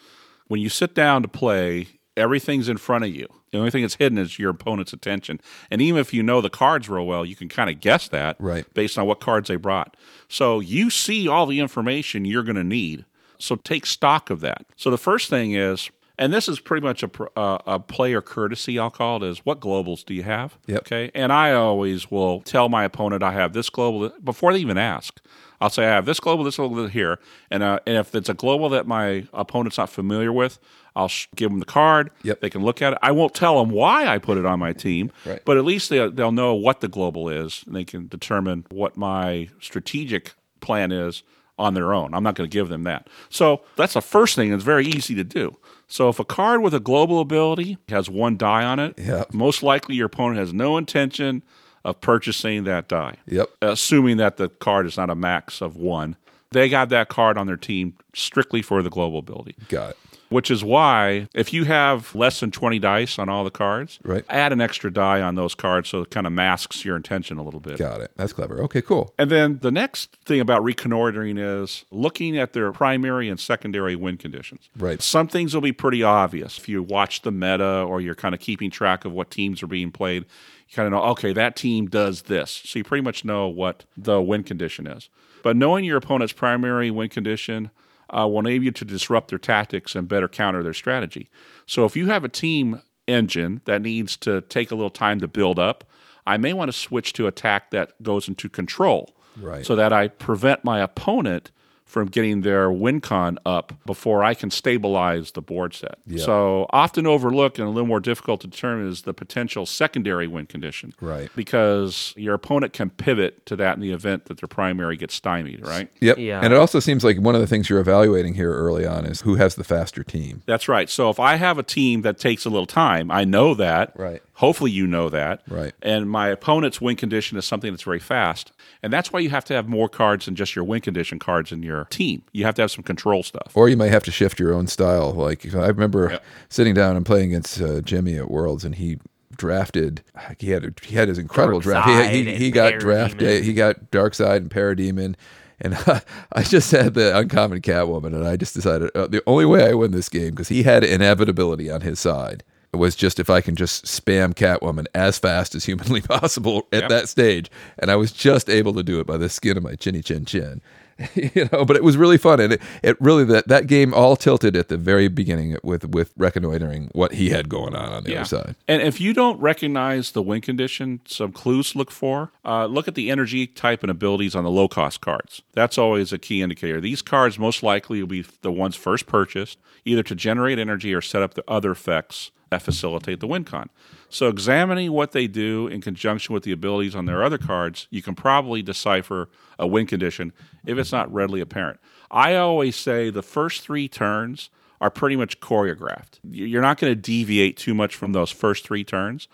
[0.48, 1.88] When you sit down to play,
[2.18, 3.28] everything's in front of you.
[3.52, 5.40] The only thing that's hidden is your opponent's attention.
[5.70, 8.36] And even if you know the cards real well, you can kind of guess that
[8.40, 8.72] Right.
[8.74, 9.96] based on what cards they brought.
[10.30, 13.06] So you see all the information you're going to need.
[13.38, 14.66] So take stock of that.
[14.76, 15.90] So the first thing is,
[16.22, 19.60] and this is pretty much a, uh, a player courtesy, I'll call it, is what
[19.60, 20.58] globals do you have?
[20.68, 20.80] Yep.
[20.84, 21.12] Okay.
[21.14, 25.20] And I always will tell my opponent I have this global before they even ask.
[25.60, 27.20] I'll say I have this global, this global here,
[27.52, 30.58] and uh, and if it's a global that my opponent's not familiar with,
[30.96, 32.10] I'll sh- give them the card.
[32.24, 32.42] Yep.
[32.42, 33.00] They can look at it.
[33.04, 35.40] I won't tell them why I put it on my team, Right.
[35.46, 38.98] but at least they, they'll know what the global is, and they can determine what
[38.98, 41.22] my strategic plan is
[41.60, 42.14] on their own.
[42.16, 43.08] I'm not going to give them that.
[43.30, 44.52] So that's the first thing.
[44.52, 45.58] It's very easy to do.
[45.92, 49.34] So if a card with a global ability has one die on it, Yep.
[49.34, 51.44] most likely your opponent has no intention
[51.84, 53.16] of purchasing that die.
[53.28, 53.50] Yep.
[53.62, 56.16] Assuming that the card is not a max of one.
[56.52, 59.56] They got that card on their team strictly for the global ability.
[59.68, 59.98] Got it.
[60.32, 64.24] Which is why if you have less than 20 dice on all the cards, Right.
[64.30, 67.44] add an extra die on those cards so it kind of masks your intention a
[67.44, 67.78] little bit.
[67.78, 68.12] Got it.
[68.16, 68.60] That's clever.
[68.64, 69.14] Okay, cool.
[69.20, 74.18] And then the next thing about reconnoitering is looking at their primary and secondary win
[74.18, 74.70] conditions.
[74.78, 75.02] Right.
[75.02, 76.58] Some things will be pretty obvious.
[76.58, 79.68] If you watch the meta or you're kind of keeping track of what teams are
[79.68, 80.24] being played,
[80.70, 82.62] you kind of know, okay, that team does this.
[82.66, 85.10] So you pretty much know what the win condition is.
[85.44, 87.72] But knowing your opponent's primary win condition
[88.12, 91.30] uh, will enable you to disrupt their tactics and better counter their strategy.
[91.66, 95.28] So if you have a team engine that needs to take a little time to
[95.28, 95.84] build up,
[96.28, 99.66] I may want to switch to attack that goes into control Right.
[99.66, 101.52] so that I prevent my opponent
[101.92, 105.98] from getting their win con up before I can stabilize the board set.
[106.16, 110.46] So often overlooked and a little more difficult to determine is the potential secondary win
[110.46, 110.94] condition.
[111.02, 111.30] Right.
[111.36, 115.68] Because your opponent can pivot to that in the event that their primary gets stymied,
[115.68, 115.92] right?
[116.00, 116.18] Yep.
[116.18, 116.40] Yeah.
[116.42, 119.20] And it also seems like one of the things you're evaluating here early on is
[119.20, 120.44] who has the faster team.
[120.46, 120.90] That's right.
[120.90, 123.92] So if I have a team that takes a little time, I know that.
[124.00, 124.24] Right.
[124.42, 125.44] Hopefully you know that.
[125.48, 125.72] Right.
[125.84, 128.52] And my opponent's win condition is something that's very fast.
[128.82, 131.52] And that's why you have to have more cards than just your win condition cards
[131.52, 132.24] in your team.
[132.32, 133.52] You have to have some control stuff.
[133.54, 135.12] Or you might have to shift your own style.
[135.12, 136.20] Like I remember
[136.50, 138.98] sitting down and playing against uh, Jimmy at Worlds, and he
[139.38, 140.02] drafted.
[140.40, 142.12] He had he had his incredible Dark draft.
[142.12, 143.44] He, he, he got drafted.
[143.44, 145.14] He got Darkseid and Parademon.
[145.60, 145.76] And
[146.32, 149.76] I just had the uncommon Catwoman, and I just decided uh, the only way I
[149.76, 152.44] win this game because he had inevitability on his side
[152.74, 156.90] was just if I can just spam Catwoman as fast as humanly possible at Yep.
[156.90, 159.76] that stage, and I was just able to do it by the skin of my
[159.76, 160.62] chinny chin chin.
[161.16, 164.16] you know, but it was really fun, and it, it really that that game all
[164.16, 168.16] tilted at the very beginning with with reconnoitering what he had going on on the
[168.16, 168.56] other side.
[168.68, 172.32] And if you don't recognize the win condition, some clues to look for.
[172.46, 175.42] Uh, look at the energy type and abilities on the low cost cards.
[175.54, 176.80] That's always a key indicator.
[176.80, 181.02] These cards most likely will be the ones first purchased, either to generate energy or
[181.02, 183.70] set up the other effects that facilitate the win con.
[184.10, 188.02] So examining what they do in conjunction with the abilities on their other cards, you
[188.02, 190.34] can probably decipher a win condition
[190.66, 191.80] if it's not readily apparent.
[192.12, 194.50] I always say the first three turns
[194.82, 196.20] are pretty much choreographed.
[196.30, 199.30] You're not going to deviate too much from those first three turns.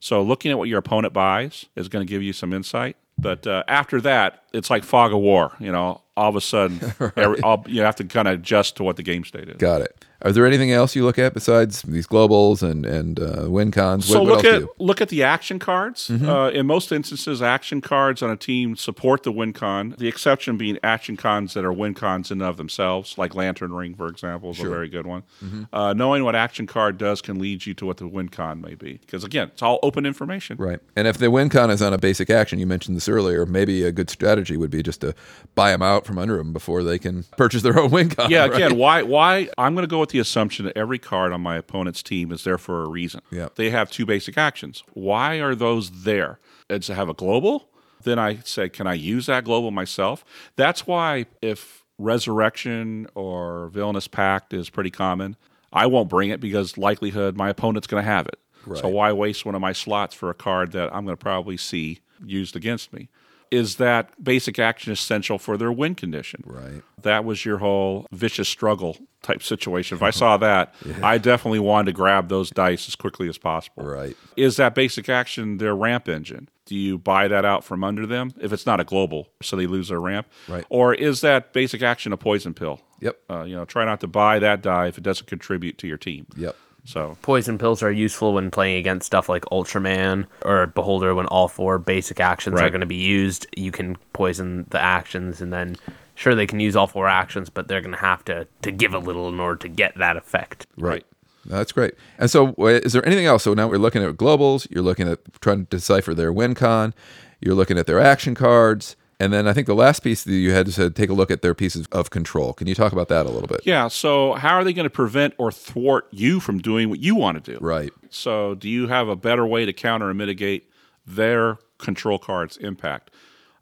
[0.00, 2.96] So looking at what your opponent buys is going to give you some insight.
[3.18, 5.52] But uh, after that, it's like fog of war.
[5.60, 6.80] You know, all of a sudden,
[7.16, 9.58] every, all, you have to kind of adjust to what the game state is.
[9.58, 10.04] Got it.
[10.24, 14.06] Are there anything else you look at besides these globals and and uh, win cons?
[14.06, 16.08] So what, what look else at look at the action cards.
[16.08, 16.28] Mm-hmm.
[16.28, 19.94] Uh, in most instances, action cards on a team support the win con.
[19.98, 23.72] The exception being action cons that are win cons in and of themselves, like Lantern
[23.72, 25.22] Ring, for example, is a very good one.
[25.42, 25.62] Mm-hmm.
[25.72, 28.74] Uh, knowing what action card does can lead you to what the win con may
[28.74, 30.56] be, because again, it's all open information.
[30.58, 30.80] Right.
[30.96, 33.84] And if the win con is on a basic action, you mentioned this earlier, maybe
[33.84, 35.14] a good strategy would be just to
[35.54, 38.30] buy them out from under them before they can purchase their own win con.
[38.30, 38.54] Yeah, right?
[38.54, 39.02] again, why?
[39.02, 39.48] Why?
[39.56, 42.44] I'm going to go with the assumption that every card on my opponent's team is
[42.44, 43.20] there for a reason.
[43.30, 43.48] Yeah.
[43.56, 44.84] they have two basic actions.
[44.94, 46.38] Why are those there?
[46.70, 47.68] It's to have a global.
[48.02, 50.24] Then I say, can I use that global myself?
[50.56, 55.36] That's why if Resurrection or Villainous Pact is pretty common,
[55.72, 58.38] I won't bring it because likelihood my opponent's going to have it.
[58.76, 61.56] So why waste one of my slots for a card that I'm going to probably
[61.56, 63.08] see used against me?
[63.52, 66.42] Is that basic action essential for their win condition?
[66.46, 66.82] Right.
[67.02, 69.96] that was your whole vicious struggle type situation.
[69.96, 73.84] If I saw that, I definitely wanted to grab those dice as quickly as possible.
[73.84, 74.16] Right.
[74.36, 76.48] Is that basic action their ramp engine?
[76.64, 79.66] Do you buy that out from under them if it's not a global, so they
[79.66, 80.26] lose their ramp?
[80.48, 80.64] Right.
[80.70, 82.80] Or is that basic action a poison pill?
[83.00, 83.18] Yep.
[83.28, 85.98] Uh, you know, try not to buy that die if it doesn't contribute to your
[85.98, 86.26] team.
[86.36, 86.56] Yep.
[86.84, 91.48] So Poison pills are useful when playing against stuff like Ultraman or Beholder when all
[91.48, 93.46] four basic actions are going to be used.
[93.56, 95.76] You can poison the actions and then
[96.14, 98.94] sure they can use all four actions, but they're going to have to to give
[98.94, 100.66] a little in order to get that effect.
[100.76, 101.06] Right.
[101.44, 101.94] That's great.
[102.18, 103.42] And so, is there anything else?
[103.42, 104.68] So now we're looking at globals.
[104.70, 106.94] You're looking at trying to decipher their win con.
[107.40, 108.96] You're looking at their action cards.
[109.22, 111.42] And then I think the last piece that you had to take a look at
[111.42, 112.52] their pieces of control.
[112.52, 113.60] Can you talk about that a little bit?
[113.64, 113.86] yeah.
[113.86, 117.42] So how are they going to prevent or thwart you from doing what you want
[117.42, 117.58] to do?
[117.60, 117.92] Right.
[118.10, 120.68] So, do you have a better way to counter and mitigate
[121.06, 123.12] their control card's impact?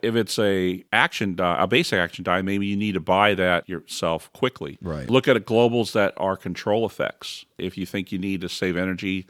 [0.01, 3.69] If it's a action die, a basic action die, maybe you need to buy that
[3.69, 4.79] yourself quickly.
[4.81, 5.11] Right.
[5.11, 7.45] Look at globals that are control effects.
[7.59, 9.27] If you think you need to save energy,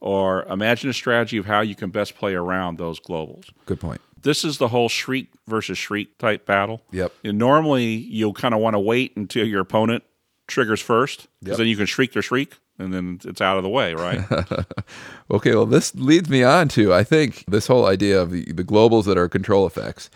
[0.00, 3.50] or imagine a strategy of how you can best play around those globals.
[3.66, 4.00] Good point.
[4.24, 6.82] This is the whole shriek versus shriek type battle.
[6.90, 7.12] Yep.
[7.22, 10.02] And normally you'll kind of want to wait until your opponent
[10.48, 11.58] triggers first, because Yep.
[11.58, 14.20] then you can shriek their shriek, and then it's out of the way, right?
[15.30, 18.62] Okay, well, this leads me on to, I think, this whole idea of the, the
[18.64, 20.10] globals that are control effects.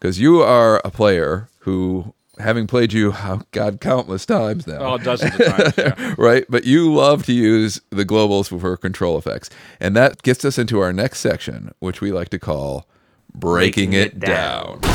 [0.00, 4.78] Because you are a player who having played you, oh, God, countless times now.
[4.94, 5.74] Oh, dozens of times.
[5.76, 6.14] Yeah.
[6.18, 6.44] right?
[6.48, 9.50] But you love to use the globals for control effects.
[9.80, 12.88] And that gets us into our next section, which we like to call
[13.34, 14.80] Breaking, Breaking It, It down.
[14.80, 14.90] Down.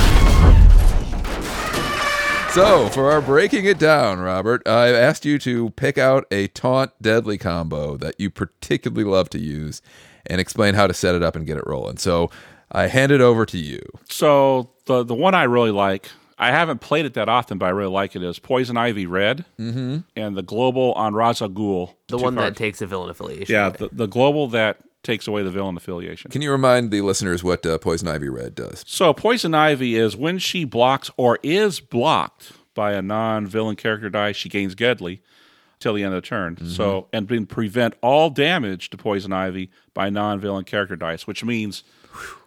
[2.51, 6.91] So, for our Breaking It Down, Robert, I've asked you to pick out a taunt
[7.01, 9.81] deadly combo that you particularly love to use
[10.25, 11.97] and explain how to set it up and get it rolling.
[11.97, 12.31] So,
[12.71, 13.81] I hand it over to you.
[14.09, 17.69] So the the one I really like, I haven't played it that often, but I
[17.69, 19.99] really like it is Poison Ivy Red mm-hmm.
[20.15, 21.93] and the global on Ra's al Ghul.
[22.07, 23.53] The two one that takes a villain affiliation.
[23.53, 23.77] yeah, away.
[23.77, 26.29] the, the global that takes away the villain affiliation.
[26.31, 28.83] Can you remind the listeners what uh, Poison Ivy Red does?
[28.85, 34.31] So Poison Ivy is when she blocks or is blocked by a non-villain character die,
[34.31, 35.21] she gains deadly
[35.79, 36.57] till the end of the turn.
[36.67, 41.83] So and can prevent all damage to Poison Ivy by non-villain character dice, which means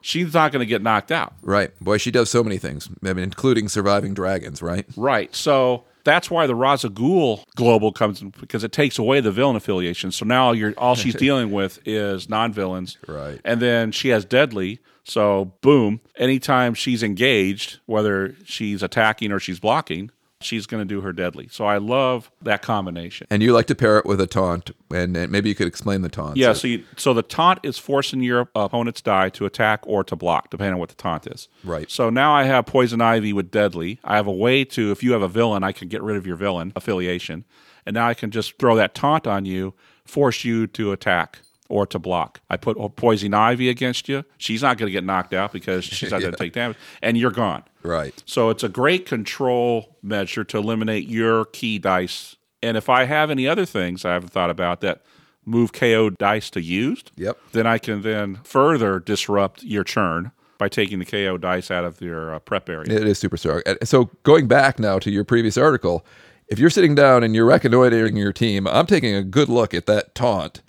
[0.02, 1.32] she's not going to get knocked out.
[1.40, 1.78] Right.
[1.80, 4.84] Boy, she does so many things, I mean, including surviving dragons, right?
[4.96, 5.34] Right.
[5.34, 9.32] So that's why the Ra's al Ghul global comes in because it takes away the
[9.32, 10.12] villain affiliation.
[10.12, 12.98] So now you're all she's dealing with is non-villains.
[13.06, 13.40] Right.
[13.44, 14.80] And then she has deadly.
[15.04, 20.10] So boom, anytime she's engaged, whether she's attacking or she's blocking,
[20.44, 21.48] she's going to do her deadly.
[21.50, 23.26] So I love that combination.
[23.30, 26.02] And you like to pair it with a taunt, and, and maybe you could explain
[26.02, 26.36] the taunt.
[26.36, 30.16] Yeah, so you, so the taunt is forcing your opponent's die to attack or to
[30.16, 31.48] block, depending on what the taunt is.
[31.64, 31.90] Right.
[31.90, 34.00] So now I have poison ivy with deadly.
[34.04, 36.26] I have a way to, if you have a villain, I can get rid of
[36.26, 37.44] your villain affiliation,
[37.86, 39.74] and now I can just throw that taunt on you,
[40.04, 41.40] force you to attack
[41.72, 42.40] or to block.
[42.50, 44.24] I put poison ivy against you.
[44.36, 47.16] She's not going to get knocked out because she's not going to take damage, and
[47.16, 47.64] you're gone.
[47.82, 48.22] Right.
[48.26, 52.36] So it's a great control measure to eliminate your key dice.
[52.62, 55.02] And if I have any other things I haven't thought about that
[55.44, 57.38] move KO dice to used, Yep.
[57.52, 62.00] then I can then further disrupt your churn by taking the KO dice out of
[62.00, 62.94] your uh, prep area.
[62.94, 63.62] It is super strong.
[63.82, 66.06] So going back now to your previous article,
[66.48, 69.86] if you're sitting down and you're reconnoitering your team, I'm taking a good look at
[69.86, 70.60] that taunt,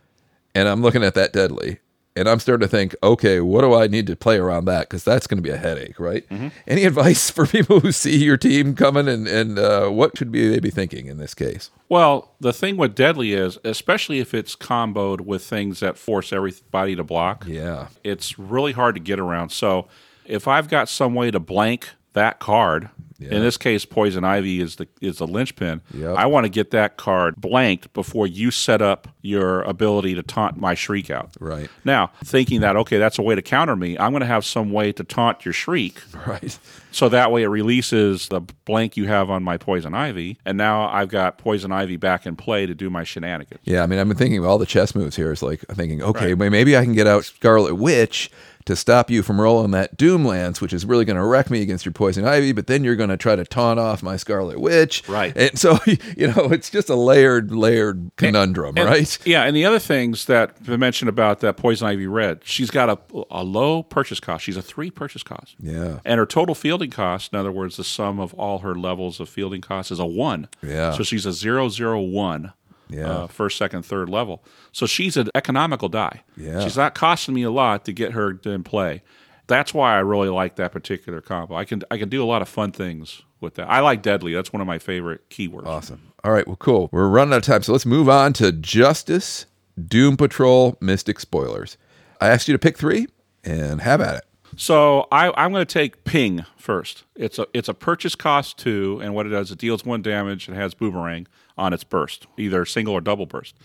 [0.55, 1.79] and I'm looking at that deadly,
[2.15, 4.87] and I'm starting to think, okay, what do I need to play around that?
[4.87, 6.23] Because that's going to be a headache, right?
[6.67, 10.47] Any advice for people who see your team coming, and and uh, what should be
[10.49, 11.71] they be thinking in this case?
[11.89, 16.95] Well, the thing with deadly is, especially if it's comboed with things that force everybody
[16.95, 17.87] to block, Yeah.
[18.03, 19.49] it's really hard to get around.
[19.49, 19.87] So
[20.25, 22.89] if I've got some way to blank that card,
[23.23, 23.35] Yeah.
[23.37, 25.81] in this case, poison ivy is the is the linchpin.
[25.93, 26.15] Yep.
[26.17, 30.57] I want to get that card blanked before you set up your ability to taunt
[30.57, 31.31] my shriek out.
[31.39, 31.69] Right.
[31.85, 33.97] Now, thinking that okay, that's a way to counter me.
[33.97, 36.57] I'm going to have some way to taunt your shriek, Right.
[36.91, 40.89] so that way it releases the blank you have on my poison ivy, and now
[40.89, 43.61] I've got poison ivy back in play to do my shenanigans.
[43.63, 45.31] Yeah, I mean, I've been thinking of all the chess moves here.
[45.31, 48.29] It's like I'm thinking, okay, may- maybe I can get out Scarlet Witch
[48.65, 51.85] to stop you from rolling that Doomlance, which is really going to wreck me against
[51.85, 52.51] your Poison Ivy.
[52.51, 55.35] But then you're going to try to taunt off my Scarlet Witch, Right.
[55.35, 55.77] And so
[56.17, 59.17] you know, it's just a layered, layered conundrum, And- right?
[59.25, 62.89] Yeah, and the other things that I mentioned about that poison ivy red, she's got
[62.89, 62.97] a,
[63.29, 64.43] a low purchase cost.
[64.43, 65.55] She's a three purchase cost.
[65.59, 65.99] Yeah.
[66.05, 69.29] And her total fielding cost, in other words, the sum of all her levels of
[69.29, 70.47] fielding cost is a one.
[70.61, 70.91] Yeah.
[70.93, 72.53] So she's a zero zero one.
[72.89, 73.09] Yeah.
[73.09, 74.43] Uh, first, second, third level.
[74.71, 76.23] So she's an economical die.
[76.37, 76.61] Yeah.
[76.61, 79.03] She's not costing me a lot to get her in play.
[79.47, 81.55] That's why I really like that particular combo.
[81.55, 83.69] I can I can do a lot of fun things with that.
[83.69, 84.33] I like deadly.
[84.33, 85.67] That's one of my favorite keywords.
[85.67, 86.13] Awesome.
[86.23, 86.87] All right, well, cool.
[86.91, 89.45] We're running out of time, so let's move on to Justice,
[89.87, 91.77] Doom Patrol, Mystic Spoilers.
[92.21, 93.07] I asked you to pick three,
[93.43, 94.23] and have at it.
[94.57, 97.03] So I, I'm going to take ping first.
[97.15, 100.47] It's a it's a purchase cost two, and what it does, it deals one damage
[100.47, 101.27] and has boomerang
[101.57, 103.55] on its burst, either single or double burst.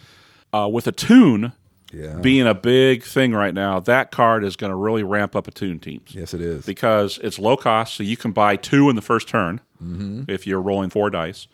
[0.52, 1.52] Uh, with Attune
[1.92, 2.14] Yeah.
[2.20, 5.78] being a big thing right now, that card is going to really ramp up Attune
[5.78, 6.64] teams Yes, it is.
[6.66, 9.60] because it's low cost, so you can buy two in the first turn
[10.28, 11.46] if you're rolling four dice,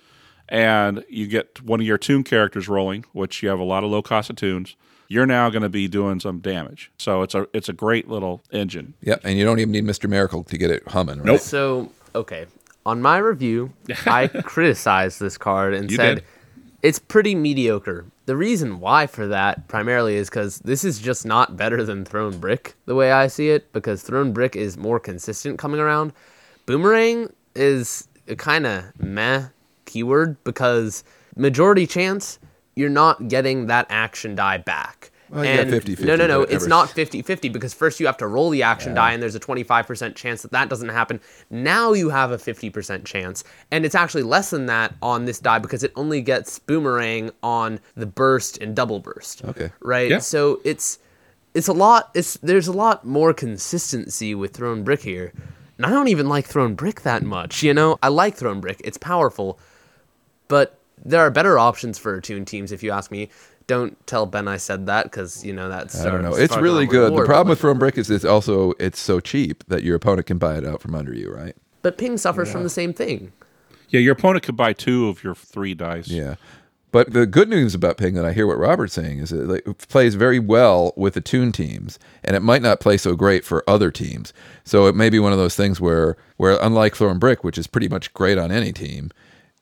[0.48, 3.90] and you get one of your tune characters rolling, which you have a lot of
[3.90, 4.76] low cost of tunes.
[5.08, 8.42] You're now going to be doing some damage, so it's a it's a great little
[8.50, 8.94] engine.
[9.02, 10.08] Yep, and you don't even need Mr.
[10.08, 11.26] Miracle to get it humming, right?
[11.26, 11.40] Nope.
[11.40, 12.46] So, okay.
[12.86, 13.72] On my review,
[14.06, 16.24] I criticized this card and You said did.
[16.82, 18.04] it's pretty mediocre.
[18.26, 22.38] The reason why for that primarily is because this is just not better than Thrown
[22.38, 26.12] Brick, the way I see it, because Thrown Brick is more consistent coming around.
[26.66, 29.48] Boomerang is a kind of meh
[29.84, 31.04] keyword because
[31.36, 32.38] majority chance
[32.74, 35.10] you're not getting that action die back.
[35.30, 36.42] Well, you got 50-50, No, no, no.
[36.42, 39.34] It's not 50 50 because first you have to roll the action die and there's
[39.34, 41.20] a 25% chance that that doesn't happen.
[41.50, 43.42] Now you have a 50% chance.
[43.70, 47.80] And it's actually less than that on this die because it only gets boomerang on
[47.96, 49.44] the burst and double burst.
[49.44, 49.72] Okay.
[49.80, 50.10] Right?
[50.10, 50.18] Yeah.
[50.18, 50.98] So it's
[51.54, 55.32] it's a lot it's there's a lot more consistency with thrown brick here.
[55.78, 57.98] And I don't even like thrown brick that much, you know?
[58.02, 59.58] I like thrown brick, it's powerful,
[60.46, 63.30] but there are better options for Attune teams, if you ask me.
[63.66, 65.98] Don't tell Ben I said that because, you know, that's.
[66.00, 66.34] I don't know.
[66.34, 67.14] It's really good.
[67.14, 70.36] The problem with throwing brick is it's also it's so cheap that your opponent can
[70.36, 71.56] buy it out from under you, right?
[71.80, 73.32] But ping suffers from the same thing.
[73.88, 76.08] Yeah, your opponent could buy two of your three dice.
[76.08, 76.36] Yeah.
[76.94, 79.88] But the good news about Ping that I hear what Robert's saying is that it
[79.88, 83.68] plays very well with the tune teams, and it might not play so great for
[83.68, 84.32] other teams.
[84.62, 87.66] So it may be one of those things where, where unlike throwing brick, which is
[87.66, 89.10] pretty much great on any team,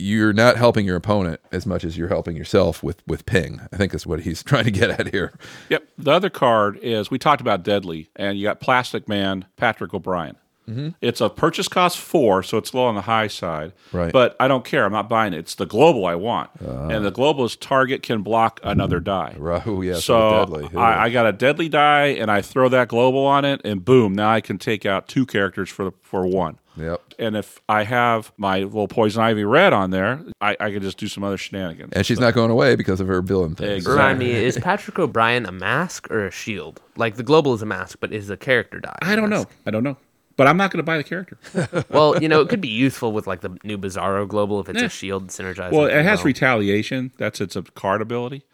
[0.02, 3.60] you're not helping your opponent as much as you're helping yourself with with ping.
[3.72, 5.32] I think that's what he's trying to get at here.
[5.68, 5.88] Yep.
[5.98, 10.36] The other card is we talked about Deadly, and you got Plastic Man, Patrick O'Brian.
[10.68, 10.90] Mm-hmm.
[11.00, 13.72] It's a purchase cost four, so it's low on the high side.
[13.92, 14.12] Right.
[14.12, 14.84] But I don't care.
[14.84, 15.38] I'm not buying it.
[15.38, 19.36] It's the global I want, and the global's target can block another die.
[19.42, 19.66] Right.
[19.66, 19.94] Oh, yeah.
[19.94, 20.68] So deadly.
[20.72, 20.78] Yeah.
[20.80, 24.14] I, I got a deadly die, and I throw that global on it, and boom!
[24.14, 26.58] Now I can take out two characters for the, for one.
[26.76, 27.00] yep.
[27.18, 30.96] And if I have my little poison ivy red on there, I, I can just
[30.98, 31.92] do some other shenanigans.
[31.92, 33.70] And she's not going away because of her villain thing.
[33.70, 33.92] Exactly.
[33.96, 36.80] Remind me, is Patrick O'Brian a mask or a shield?
[36.96, 38.98] Like the global is a mask, but is a character die?
[39.02, 39.46] I don't know.
[39.66, 39.96] I don't know.
[40.36, 41.38] But I'm not going to buy the character.
[41.90, 44.80] Well, you know, it could be useful with like the new Bizarro global if it's
[44.80, 44.86] Yeah.
[44.86, 45.72] a shield synergized.
[45.72, 46.26] well, it has well.
[46.26, 47.12] retaliation.
[47.18, 48.44] That's its a card ability.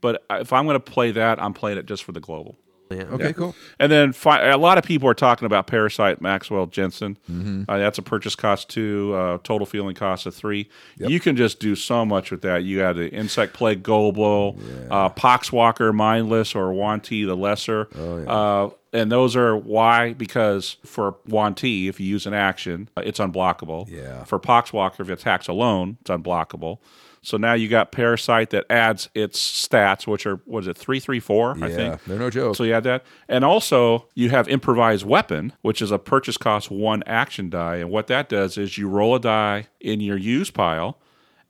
[0.00, 2.56] But if I'm going to play that, I'm playing it just for the global.
[2.90, 3.02] Yeah.
[3.04, 3.54] Okay, cool.
[3.78, 7.16] And then fi- a lot of people are talking about Parasite Maxwell Jensen.
[7.30, 7.62] Mm-hmm.
[7.68, 10.68] Uh, that's a purchase cost two, uh, total feeling cost of three.
[10.96, 12.64] You can just do so much with that.
[12.64, 14.58] You got the Insect Plague Global,
[14.90, 17.88] uh, Poxwalker Mindless, or Wanti the Lesser.
[17.96, 20.12] Oh, uh, and those are why?
[20.12, 23.88] Because for Wanti, if you use an action, uh, it's unblockable.
[23.90, 24.24] Yeah.
[24.24, 26.78] For Poxwalker, if it attacks alone, it's unblockable.
[27.22, 31.62] So now you got Parasite that adds its stats, which are, what is it, 334,
[31.62, 32.04] I think?
[32.04, 32.56] they're no joke.
[32.56, 33.04] So you had that.
[33.28, 37.76] And also, you have improvised weapon, which is a purchase cost one action die.
[37.76, 40.98] And what that does is you roll a die in your use pile.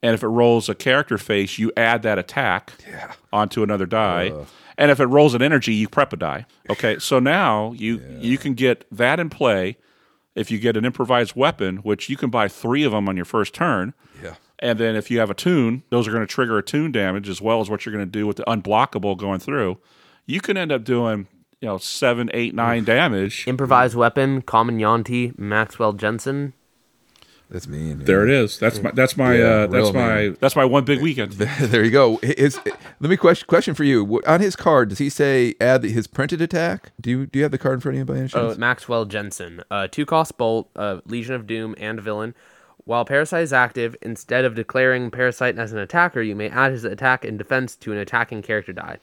[0.03, 2.73] And if it rolls a character face, you add that attack
[3.33, 4.33] onto another die.
[4.79, 6.47] And if it rolls an energy, you prep a die.
[6.71, 9.77] Okay, so now you you can get that in play.
[10.35, 13.25] If you get an improvised weapon, which you can buy three of them on your
[13.27, 13.93] first turn,
[14.23, 14.35] Yeah.
[14.61, 17.61] and then if you have attune, those are going to trigger attune damage as well
[17.61, 19.79] as what you're going to do with the unblockable going through.
[20.27, 21.27] You can end up doing,
[21.61, 23.47] you know, seven, eight, nine damage.
[23.49, 26.55] Improvised weapon, Common Yanti, Maxwell Jensen.
[27.51, 28.05] That's mean.
[28.05, 28.59] There it is.
[28.59, 30.37] That's my that's my Yeah, uh, that's real my mean.
[30.41, 31.33] that's my one big weekend.
[31.61, 32.19] there you go.
[32.23, 32.61] His,
[33.01, 34.23] let me question question for you.
[34.25, 36.93] On his card, does he say add his printed attack?
[37.01, 38.57] Do you do you have the card in front of you by any chance?
[38.57, 38.59] Oh.
[38.59, 39.65] Maxwell Jensen.
[39.69, 42.35] Uh, two cost bolt, uh, Legion of Doom, and villain.
[42.85, 46.85] While Parasite is active, instead of declaring Parasite as an attacker, you may add his
[46.85, 48.99] attack and defense to an attacking character die.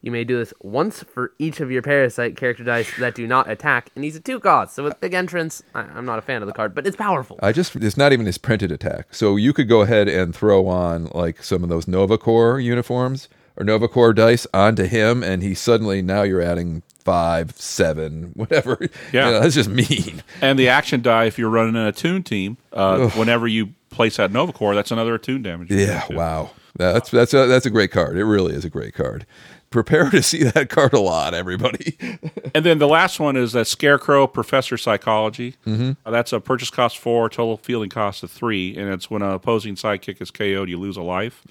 [0.00, 3.50] You may do this once for each of your Parasite character dice that do not
[3.50, 4.74] attack, and he's a two cost.
[4.76, 7.38] So with big entrance, I- I'm not a fan of the card, but it's powerful.
[7.42, 9.08] I just it's not even his printed attack.
[9.12, 13.28] So you could go ahead and throw on like some of those Nova Corps uniforms
[13.56, 18.78] or Nova Corps dice onto him, and he suddenly now you're adding five, seven, whatever.
[19.12, 19.26] Yeah.
[19.26, 20.22] You know, that's just mean.
[20.40, 24.30] and the action die, if you're running an attune team, uh, whenever you place that
[24.30, 25.72] Nova Corps, that's another attune damage.
[25.72, 26.50] Yeah, wow.
[26.76, 28.16] That's that's a, that's a great card.
[28.16, 29.26] It really is a great card.
[29.70, 31.96] Prepare to see that card a lot, everybody.
[32.54, 35.56] And then the last one is that Scarecrow Professor Psychology.
[35.66, 36.10] Mm-hmm.
[36.10, 39.74] that's a purchase cost four, total fielding cost of three, and it's when an opposing
[39.74, 41.42] sidekick is KO'd, you lose a life.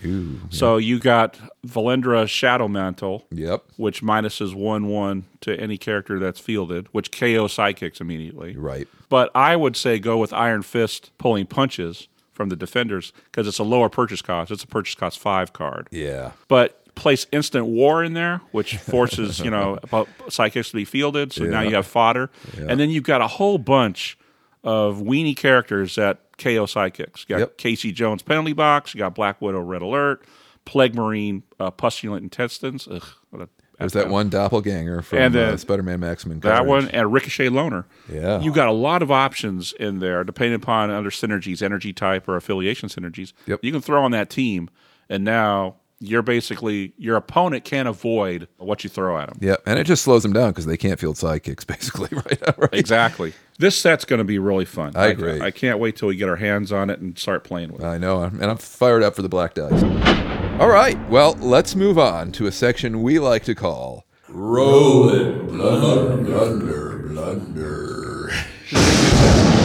[0.49, 3.63] So you got Valendra Shadow Mantle, yep.
[3.78, 8.57] which minuses one one to any character that's fielded, which KO sidekicks immediately.
[8.57, 8.88] Right.
[9.07, 13.59] But I would say go with Iron Fist pulling punches from the defenders because it's
[13.59, 14.51] a lower purchase cost.
[14.51, 15.88] It's a purchase cost five card.
[15.91, 16.32] Yeah.
[16.47, 19.78] But place instant war in there, which forces you know
[20.28, 21.32] sidekicks to be fielded.
[21.32, 24.18] So now you have fodder, and then you've got a whole bunch
[24.64, 27.26] of weenie characters that KO psychics.
[27.28, 27.58] You got Yep.
[27.58, 28.93] Casey Jones penalty box.
[28.93, 30.26] You got Black Widow Red Alert,
[30.66, 32.88] Plague Marine uh, Pustulant Intestines.
[32.91, 36.39] Ugh, what There's that one doppelganger from And then uh, Spider-Man Maximum.
[36.41, 37.86] that one and Ricochet Loner.
[38.12, 38.41] Yeah.
[38.41, 42.36] You got a lot of options in there, depending upon under synergies, energy type or
[42.36, 43.34] affiliation synergies.
[43.45, 43.60] Yep.
[43.64, 44.70] You can throw on that team,
[45.10, 49.38] and now you're basically your opponent can't avoid what you throw at them.
[49.41, 52.58] Yeah, and it just slows them down because they can't field sidekicks, basically, right?
[52.58, 52.74] right?
[52.74, 53.34] Exactly.
[53.60, 54.93] This set's going to be really fun.
[54.95, 55.41] I agree.
[55.41, 57.88] I, can't wait till we get our hands on it and start playing with it.
[57.88, 59.82] I know, and I'm fired up for the black dice.
[60.60, 66.24] All right, well, let's move on to a section we like to call Rolling Blunder,
[66.24, 68.30] Blunder, Blunder.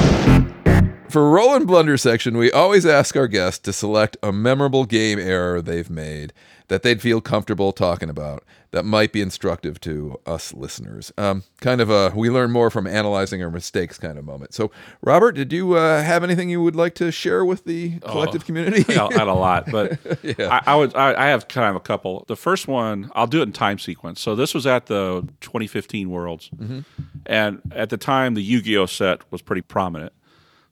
[1.13, 5.19] For Roll and Blunder section, we always ask our guests to select a memorable game
[5.19, 6.33] error they've made
[6.69, 11.13] that they'd feel comfortable talking about that might be instructive to us listeners.
[11.19, 14.55] Um, kind of a we learn more from analyzing our mistakes kind of moment.
[14.55, 14.71] So,
[15.03, 18.83] Robert, did you uh, have anything you would like to share with the collective community?
[18.97, 19.99] I had a lot, but
[20.41, 20.97] I, I would.
[20.97, 22.25] I, I have kind of a couple.
[22.27, 24.19] The first one, I'll do it in time sequence.
[24.23, 26.49] So this was at the 2015 Worlds,
[27.27, 30.15] and at the time, the Yu-Gi-Oh set was pretty prominent.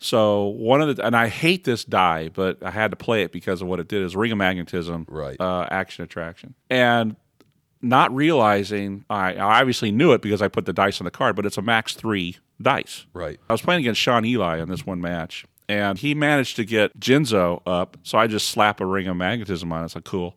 [0.02, 3.32] So one of the, and I hate this die, but I had to play it
[3.32, 4.02] because of what it did.
[4.02, 5.38] Is Ring of Magnetism, Right.
[5.38, 7.16] Uh, action attraction, and
[7.82, 11.36] not realizing I, I obviously knew it because I put the dice on the card,
[11.36, 13.06] but it's a max three dice.
[13.12, 13.38] right.
[13.48, 16.98] I was playing against Sean Eli in this one match, and he managed to get
[16.98, 17.96] Jinzo up.
[18.02, 19.84] So I just slap a ring of magnetism on it.
[19.86, 20.34] It's like cool.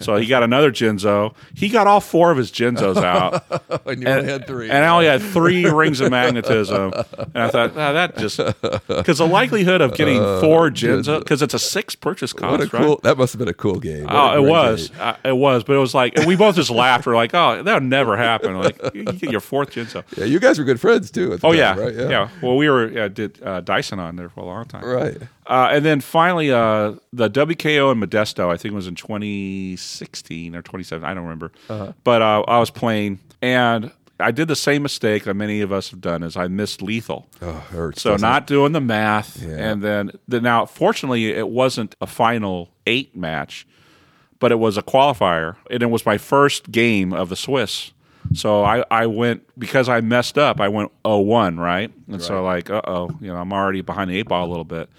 [0.00, 1.34] So he got another Jinzo.
[1.54, 3.44] He got all four of his Jinzos out.
[3.86, 4.68] And you only had three.
[4.70, 6.92] And I only had three rings of magnetism.
[7.34, 8.36] And I thought, ah, that just
[8.88, 12.68] because the likelihood of getting four Jinzo because it's a six purchase Uh, what a
[12.68, 13.02] cost, right?
[13.02, 14.04] That must have been a cool game.
[14.04, 14.90] What Oh, it was.
[14.98, 17.06] Uh, it was, but it was like and we both just laughed.
[17.06, 20.04] We're like, "Oh, that would never happen!" Like, you get your fourth Jinzo.
[20.16, 21.32] Yeah, you guys were good friends too.
[21.32, 21.94] Oh time, yeah, right?
[21.94, 22.28] yeah.
[22.42, 25.16] Well, we were uh, did uh, Dyson on there for a long time, Right.
[25.46, 29.89] Uh, and then finally, uh, the WKO in Modesto, I think it was in 2016
[30.54, 31.04] or 27.
[31.04, 31.52] I don't remember.
[31.68, 31.92] Uh-huh.
[32.04, 35.90] But uh, I was playing, and I did the same mistake that many of us
[35.90, 37.26] have done: is I missed lethal.
[37.40, 38.02] Oh, hurts.
[38.02, 38.46] So doesn't it?
[38.46, 39.70] doing the math, Yeah.
[39.70, 43.66] and then the, now, fortunately, it wasn't a final eight match,
[44.38, 47.92] but it was a qualifier, and it was my first game of the Swiss.
[48.34, 50.60] So I, I went because I messed up.
[50.60, 51.90] I went 0-1, right?
[52.06, 54.64] And so like, uh oh, you know, I'm already behind the eight ball a little
[54.64, 54.90] bit.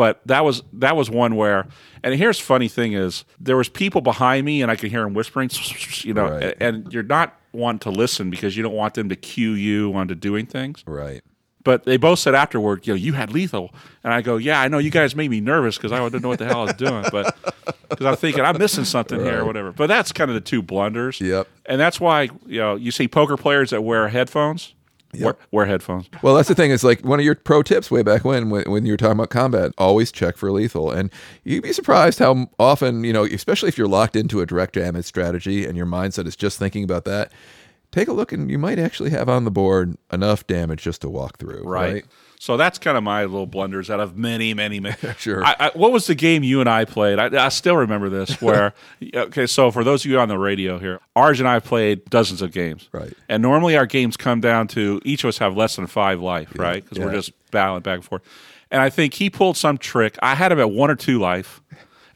[0.00, 1.66] But that was that was one where,
[2.02, 5.12] and here's funny thing is there was people behind me, and I could hear them
[5.12, 5.50] whispering,
[6.04, 6.56] you know, Right.
[6.58, 10.14] and you're not wanting to listen because you don't want them to cue you onto
[10.14, 10.82] doing things.
[10.86, 11.20] Right.
[11.64, 14.68] But they both said afterward, you know, you had lethal, and I go, yeah, I
[14.68, 16.74] know you guys made me nervous because I didn't know what the hell I was
[16.76, 17.36] doing, but
[17.90, 19.70] because I'm thinking I'm missing something here or whatever.
[19.70, 21.20] But that's kind of the two blunders.
[21.20, 21.46] Yep.
[21.66, 24.72] And that's why you know you see poker players that wear headphones.
[25.18, 26.08] Wear, wear headphones.
[26.22, 26.70] Well, that's the thing.
[26.70, 29.18] Is like one of your pro tips way back when, when, when you were talking
[29.18, 29.72] about combat.
[29.76, 31.10] Always check for lethal, and
[31.42, 35.06] you'd be surprised how often you know, especially if you're locked into a direct damage
[35.06, 37.32] strategy and your mindset is just thinking about that.
[37.90, 41.08] Take a look, and you might actually have on the board enough damage just to
[41.08, 41.64] walk through.
[41.64, 42.04] Right.
[42.42, 44.96] So that's kind of my little blunders out of many, many, many.
[45.18, 45.44] Sure.
[45.44, 47.18] I, I, what was the game you and I played?
[47.18, 48.40] I, I still remember this.
[48.42, 48.72] Where
[49.14, 52.40] okay, so for those of you on the radio here, Arj and I played dozens
[52.40, 52.88] of games.
[52.92, 53.12] Right.
[53.28, 56.50] And normally our games come down to each of us have less than five life,
[56.58, 56.82] right?
[56.82, 58.22] Because we're just battling back and forth.
[58.70, 60.16] And I think he pulled some trick.
[60.22, 61.60] I had him at one or two life,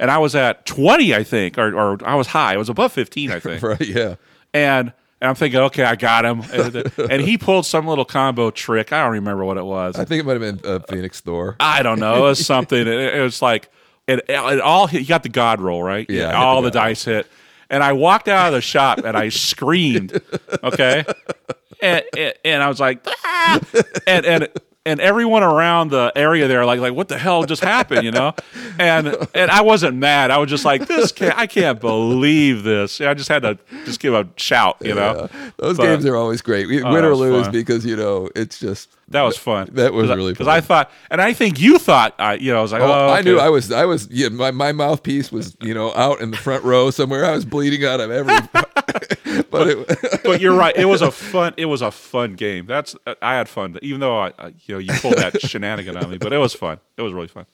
[0.00, 2.54] and I was at twenty, I think, or, or I was high.
[2.54, 3.78] I was above fifteen, I think Right.
[3.86, 4.14] Yeah.
[4.54, 6.42] and and I'm thinking, okay, I got him.
[7.10, 8.92] And, he pulled some little combo trick.
[8.92, 9.96] I don't remember what it was.
[9.96, 11.56] I think it might have been uh, Phoenix Thor.
[11.60, 12.16] I don't know.
[12.18, 12.78] It was something.
[12.80, 13.70] It, it was like
[14.06, 14.86] it, it all.
[14.86, 16.08] hit- You got the God roll right.
[16.08, 17.26] Yeah, hit all the the, dice hit,
[17.70, 20.20] and I walked out of the shop and I screamed.
[20.62, 21.04] Okay,
[21.82, 23.60] and, and, and I was like, "Ah!"
[24.06, 24.48] and and.
[24.87, 28.35] And everyone around the area there, like, like, what the hell just happened, you know?
[28.78, 30.30] And and I wasn't mad.
[30.30, 33.01] I was just like, this can't, I can't believe this.
[33.01, 35.28] I just had to just give a shout, you know?
[35.32, 35.51] Yeah.
[35.57, 36.68] Those But- games are always great.
[36.68, 37.53] We, Oh, win or lose fun.
[37.53, 39.70] because you know it's just That was fun.
[39.72, 40.57] That was I- really because fun.
[40.57, 43.09] I thought, and I think you thought, I, you know, I was like, Oh, oh,
[43.11, 43.39] I knew.
[43.39, 46.62] I was I was yeah my, my mouthpiece was you know out in the front
[46.62, 48.35] row somewhere I was bleeding out of every
[49.51, 50.76] but it, but you're right.
[50.76, 51.55] It was a fun.
[51.57, 52.66] It was a fun game.
[52.66, 56.11] That's I had fun, even though I, I you know, you pulled that shenanigan on
[56.11, 56.18] me.
[56.18, 56.78] But it was fun.
[56.97, 57.47] It was really fun.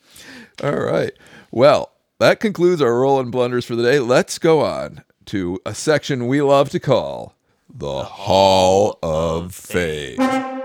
[0.62, 1.12] all right
[1.50, 5.74] well that concludes our roll and blunders for the day let's go on to a
[5.74, 7.34] section we love to call
[7.72, 10.59] the Hall of Fame.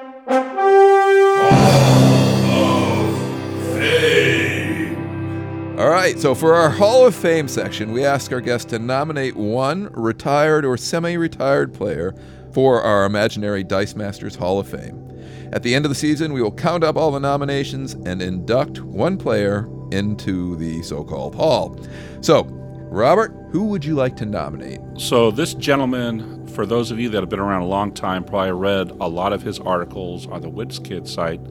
[5.78, 9.36] All right, so for our Hall of Fame section, we ask our guests to nominate
[9.36, 12.16] one retired or semi retired player
[12.54, 15.06] for our imaginary Dice Masters Hall of Fame.
[15.52, 18.80] At the end of the season, we will count up all the nominations and induct
[18.84, 21.78] one player into the so called Hall.
[22.22, 22.46] So,
[22.90, 24.80] Robert, who would you like to nominate?
[24.96, 28.54] So this gentleman, for those of you that have been around a long time, probably
[28.54, 31.42] read a lot of his articles on the WizKid site,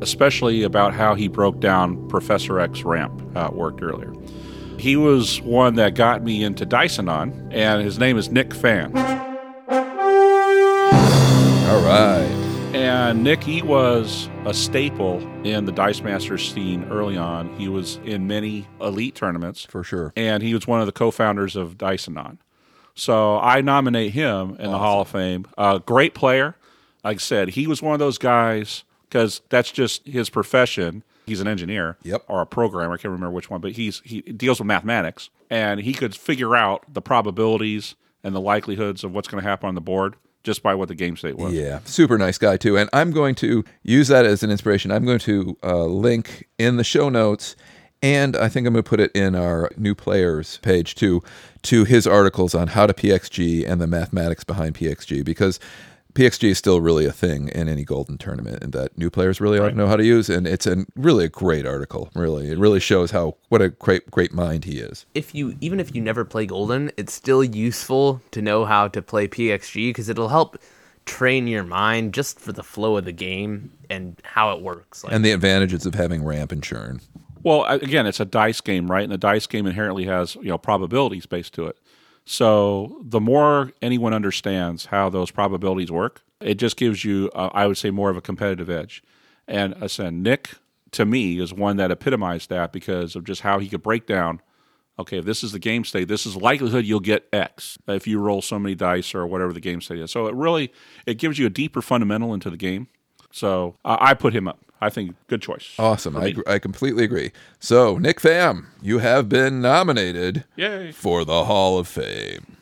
[0.00, 4.12] especially about how he broke down Professor X ramp, uh, how it worked earlier.
[4.78, 8.96] He was one that got me into Dysonon, and his name is Nick Pham.
[11.68, 12.36] All right.
[12.74, 17.54] And Nick, he was a staple in the Dice Masters scene early on.
[17.58, 20.12] He was in many elite tournaments, For sure.
[20.16, 22.38] and he was one of the co-founders of Dysonon.
[22.94, 25.46] So I nominate him in the Hall of Fame.
[25.58, 26.56] A great player.
[27.04, 31.02] Like I said, he was one of those guys because that's just his profession.
[31.26, 32.24] He's an engineer, Yep.
[32.28, 32.94] or a programmer.
[32.94, 36.56] I can't remember which one, but he's he deals with mathematics, and he could figure
[36.56, 40.62] out the probabilities and the likelihoods of what's going to happen on the board just
[40.62, 41.52] by what the game state was.
[41.52, 42.76] Yeah, super nice guy too.
[42.78, 44.90] And I'm going to use that as an inspiration.
[44.90, 47.54] I'm going to uh, link in the show notes,
[48.02, 51.22] and I think I'm going to put it in our new players page too,
[51.62, 55.60] to his articles on how to PXG and the mathematics behind PXG because.
[56.14, 59.58] PXG is still really a thing in any golden tournament, and that new players really
[59.58, 60.28] ought to know how to use.
[60.28, 62.10] And it's a really a great article.
[62.14, 65.06] Really, it really shows how what a great great mind he is.
[65.14, 69.02] if you even if you never play Golden, it's still useful to know how to
[69.02, 70.58] play PXG because it'll help
[71.06, 75.02] train your mind just for the flow of the game and how it works.
[75.02, 77.00] Like, And the advantages of having ramp and churn.
[77.42, 79.02] Well, again, it's a dice game, right?
[79.02, 81.76] And the dice game inherently has you know probabilities based to it.
[82.30, 87.66] So the more anyone understands how those probabilities work, it just gives you, uh, I
[87.66, 89.02] would say, more of a competitive edge.
[89.48, 90.50] And I said, Nick,
[90.92, 94.42] to me, is one that epitomized that because of just how he could break down.
[94.96, 98.20] Okay, if this is the game state, this is likelihood you'll get X if you
[98.20, 100.12] roll so many dice or whatever the game state is.
[100.12, 100.72] So it really
[101.06, 102.86] it gives you a deeper fundamental into the game.
[103.32, 104.64] So uh, I put him up.
[104.80, 105.74] I think good choice.
[105.78, 106.16] Awesome.
[106.16, 107.32] I, I completely agree.
[107.58, 110.92] So, Nick Pham, you have been nominated Yay!
[110.92, 112.56] for the Hall of Fame.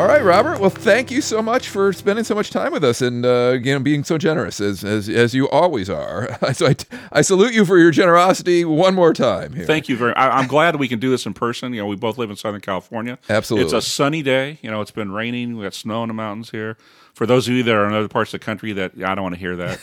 [0.00, 0.60] All right, Robert.
[0.60, 3.74] Well, thank you so much for spending so much time with us and uh, you
[3.74, 6.38] know being so generous as as, as you always are.
[6.54, 6.76] so I,
[7.12, 9.66] I salute you for your generosity one more time here.
[9.66, 10.14] Thank you very.
[10.14, 11.74] I, I'm glad we can do this in person.
[11.74, 13.18] You know, we both live in Southern California.
[13.28, 13.64] Absolutely.
[13.64, 14.58] it's a sunny day.
[14.62, 15.56] You know, it's been raining.
[15.58, 16.78] We got snow in the mountains here.
[17.20, 19.20] For those of you that are in other parts of the country, that I don't
[19.22, 19.78] want to hear that.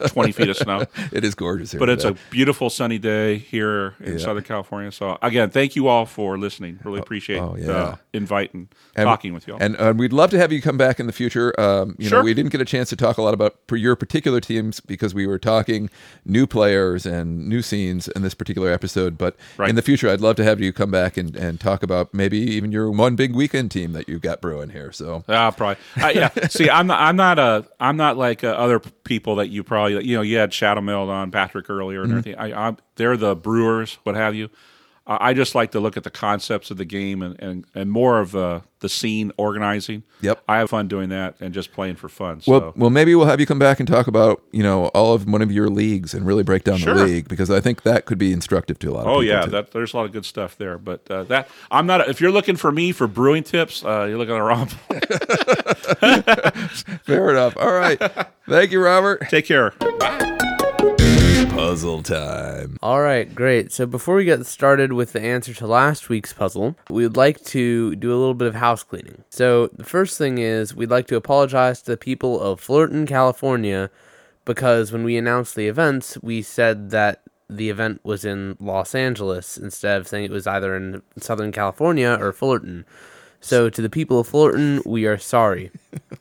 [0.00, 1.80] It's 20 feet of snow, it is gorgeous here.
[1.80, 4.92] but it's a beautiful sunny day here in Southern California.
[4.92, 6.78] So again, thank you all for listening.
[6.84, 7.66] Really appreciate oh, yeah.
[7.66, 9.58] the invite and, And- talking with you all.
[9.60, 11.52] And uh, we'd love to have you come back in the future.
[11.60, 14.40] Um, you know, we didn't get a chance to talk a lot about your particular
[14.40, 15.90] teams because we were talking
[16.24, 19.18] new players and new scenes in this particular episode.
[19.18, 19.68] But Right.
[19.68, 22.38] in the future, I'd love to have you come back and, and talk about maybe
[22.38, 24.92] even your one big weekend team that you've got brewing here.
[24.92, 25.82] So Ah, probably.
[26.00, 26.28] Uh, yeah.
[26.48, 27.00] See, I'm not.
[27.00, 27.66] I'm not a.
[27.80, 30.04] I'm not like uh, other people that you probably.
[30.04, 32.10] You know, you had Shadow Meld on Patrick earlier Mm-hmm.
[32.10, 32.38] and everything.
[32.38, 34.50] I, I'm, they're the brewers, what have you.
[35.08, 38.20] I just like to look at the concepts of the game and, and, and more
[38.20, 40.02] of uh, the scene organizing.
[40.20, 40.42] Yep.
[40.46, 42.42] I have fun doing that and just playing for fun.
[42.42, 42.52] So.
[42.52, 45.26] Well, well, maybe we'll have you come back and talk about you know all of
[45.26, 46.92] one of your leagues and really break down Sure.
[46.94, 49.16] the league because I think that could be instructive to a lot of people.
[49.16, 49.50] Oh yeah, too.
[49.52, 50.76] that, there's a lot of good stuff there.
[50.76, 52.06] But uh, that I'm not.
[52.08, 54.66] If you're looking for me for brewing tips, uh, you're looking at the wrong.
[57.04, 57.56] fair enough.
[57.56, 57.98] All right,
[58.48, 59.22] thank you, Robert.
[59.30, 59.72] Take care.
[61.58, 62.78] Puzzle time.
[62.84, 63.72] All right, great.
[63.72, 67.44] So before we get started with the answer to last week's puzzle, we would like
[67.46, 69.24] to do a little bit of house cleaning.
[69.28, 73.90] So the first thing is we'd like to apologize to the people of Fullerton, California,
[74.44, 79.58] because when we announced the events, we said that the event was in Los Angeles
[79.58, 82.84] instead of saying it was either in Southern California or Fullerton.
[83.40, 85.72] So to the people of Fullerton, we are sorry.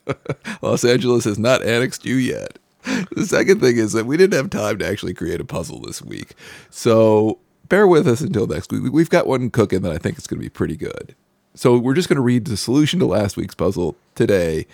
[0.64, 2.58] Los Angeles has not annexed you yet.
[3.16, 6.02] The second thing is that we didn't have time to actually create a puzzle this
[6.02, 6.36] week.
[6.70, 8.92] So bear with us until next week.
[8.92, 11.16] We've got one cooking that I think is going to be pretty good.
[11.56, 14.68] So we're just going to read the solution to last week's puzzle today.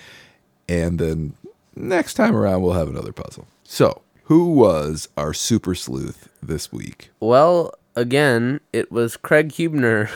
[0.68, 1.34] And then
[1.76, 3.48] next time around, we'll have another puzzle.
[3.64, 7.10] So, who was our super sleuth this week?
[7.20, 10.10] Well, again, it was Craig Hubner.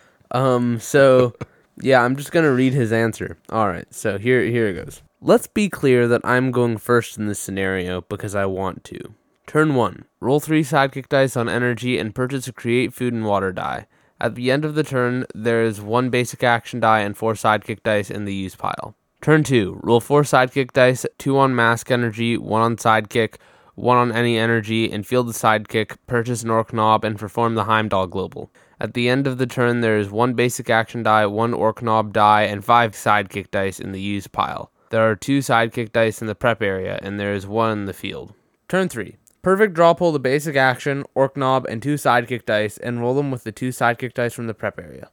[0.30, 1.34] um, so
[1.80, 3.36] yeah, I'm just gonna read his answer.
[3.50, 5.02] All right, so here here it goes.
[5.20, 9.14] Let's be clear that I'm going first in this scenario because I want to.
[9.48, 13.50] Turn one: roll three sidekick dice on energy and purchase a create food and water
[13.50, 13.88] die.
[14.20, 17.82] At the end of the turn, there is one basic action die and four sidekick
[17.82, 18.94] dice in the use pile.
[19.20, 19.80] Turn 2.
[19.82, 23.34] Roll 4 sidekick dice, 2 on mask energy, 1 on sidekick,
[23.74, 27.64] 1 on any energy, and field the sidekick, purchase an orc knob, and perform the
[27.64, 28.52] Heimdall global.
[28.78, 32.12] At the end of the turn, there is 1 basic action die, 1 orc knob
[32.12, 34.70] die, and 5 sidekick dice in the use pile.
[34.90, 37.92] There are 2 sidekick dice in the prep area, and there is 1 in the
[37.92, 38.32] field.
[38.68, 39.16] Turn 3.
[39.42, 43.30] Perfect draw pull the basic action, orc knob, and 2 sidekick dice, and roll them
[43.30, 45.10] with the 2 sidekick dice from the prep area.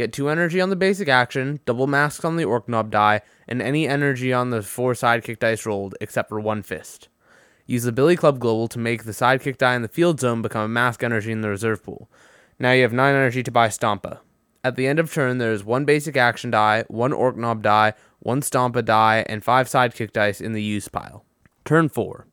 [0.00, 3.60] Get two energy on the basic action, double masks on the orc knob die, and
[3.60, 7.08] any energy on the four sidekick dice rolled except for one fist.
[7.66, 10.64] Use the Billy Club Global to make the sidekick die in the field zone become
[10.64, 12.08] a mask energy in the reserve pool.
[12.58, 14.20] Now you have 9 energy to buy Stompa.
[14.62, 17.94] At the end of turn, there is one basic action die, one orc knob die,
[18.18, 21.24] one Stompa die, and 5 sidekick dice in the use pile.
[21.64, 22.26] Turn 4.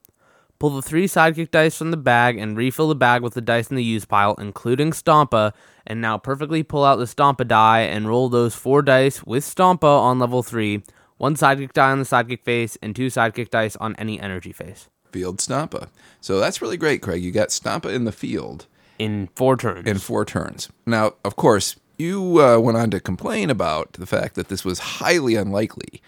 [0.59, 3.69] Pull the three sidekick dice from the bag and refill the bag with the dice
[3.69, 5.53] in the use pile, including Stompa,
[5.85, 9.83] and now perfectly pull out the Stompa die and roll those four dice with Stompa
[9.83, 10.83] on level 3,
[11.17, 14.89] one sidekick die on the sidekick face, and two sidekick dice on any energy face
[15.11, 15.89] Field Stompa.
[16.19, 17.23] So that's really great, Craig.
[17.23, 18.65] You got Stompa in the field
[18.99, 19.87] in four turns.
[19.87, 20.69] in four turns.
[20.85, 24.79] Now, of course, you uh, went on to complain about the fact that this was
[24.79, 26.01] highly unlikely.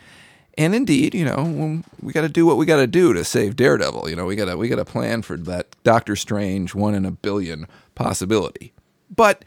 [0.57, 3.55] And indeed, you know, we got to do what we got to do to save
[3.55, 4.09] Daredevil.
[4.09, 7.05] You know, we got to we got to plan for that Doctor Strange one in
[7.05, 8.73] a billion possibility.
[9.09, 9.45] But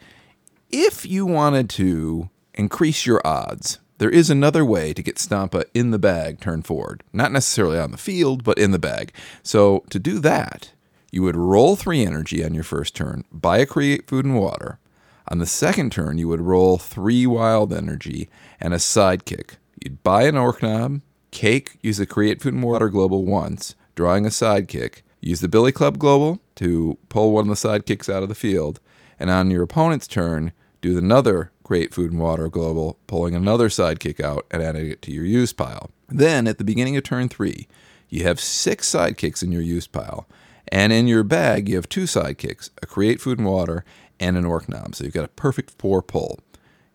[0.71, 5.91] if you wanted to increase your odds, there is another way to get Stompa in
[5.91, 7.03] the bag turn forward.
[7.13, 9.13] Not necessarily on the field, but in the bag.
[9.43, 10.71] So to do that,
[11.11, 14.79] you would roll three energy on your first turn, buy a create food and water.
[15.27, 18.29] On the second turn, you would roll three wild energy
[18.59, 19.55] and a sidekick.
[19.83, 21.01] You'd buy an orc knob,
[21.31, 25.01] cake, use the create food and water global once, drawing a sidekick.
[25.21, 28.79] Use the Billy Club global to pull one of the sidekicks out of the field.
[29.17, 30.51] And on your opponent's turn,
[30.81, 35.11] do another create food and water global, pulling another sidekick out and adding it to
[35.11, 35.91] your use pile.
[36.09, 37.67] Then at the beginning of turn three,
[38.09, 40.27] you have six sidekicks in your use pile.
[40.67, 43.85] And in your bag, you have two sidekicks a create food and water
[44.19, 44.95] and an orc knob.
[44.95, 46.39] So you've got a perfect four pull.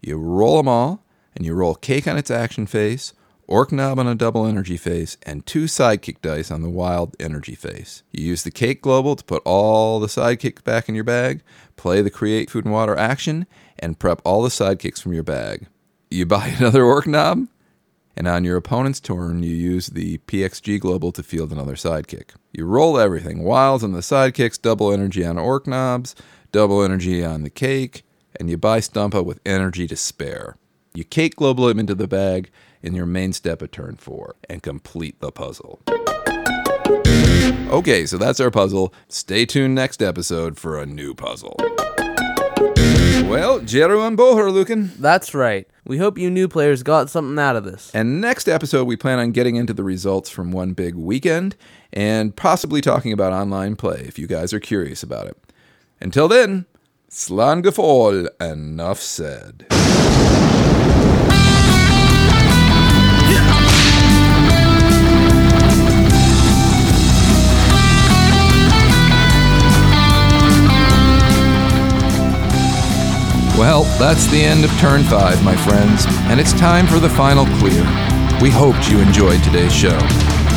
[0.01, 1.05] You roll them all,
[1.35, 3.13] and you roll cake on its action face,
[3.47, 7.55] orc knob on a double energy face, and two sidekick dice on the wild energy
[7.55, 8.03] face.
[8.13, 11.43] You use the cake global to put all the sidekicks back in your bag,
[11.77, 13.47] play the create food and water action,
[13.79, 15.67] and prep all the sidekicks from your bag.
[16.11, 17.49] You buy another orc knob,
[18.17, 22.31] and on your opponent's turn, you use the PXG Global to field another sidekick.
[22.53, 26.17] You roll everything wilds on the sidekicks, double energy on orc knobs,
[26.53, 28.03] double energy on the cake,
[28.39, 30.57] and you buy Stompa with energy to spare.
[30.95, 32.51] You cake global into the bag
[32.83, 35.81] in your main step of turn four and complete the puzzle.
[37.71, 38.95] Okay, so that's our puzzle.
[39.09, 41.57] Stay tuned next episode for a new puzzle.
[43.29, 44.93] Well, Jeru and Boher, Lucan.
[44.99, 45.69] That's right.
[45.85, 47.91] We hope you new players got something out of this.
[47.95, 51.57] And next episode, we plan on getting into the results from one big weekend
[51.93, 55.37] and possibly talking about online play if you guys are curious about it.
[56.01, 56.67] Until then,
[57.09, 59.67] Slan Gefol, enough said.
[73.59, 77.45] Well, that's the end of turn five, my friends, and it's time for the final
[77.59, 77.83] clear.
[78.41, 79.99] We hoped you enjoyed today's show.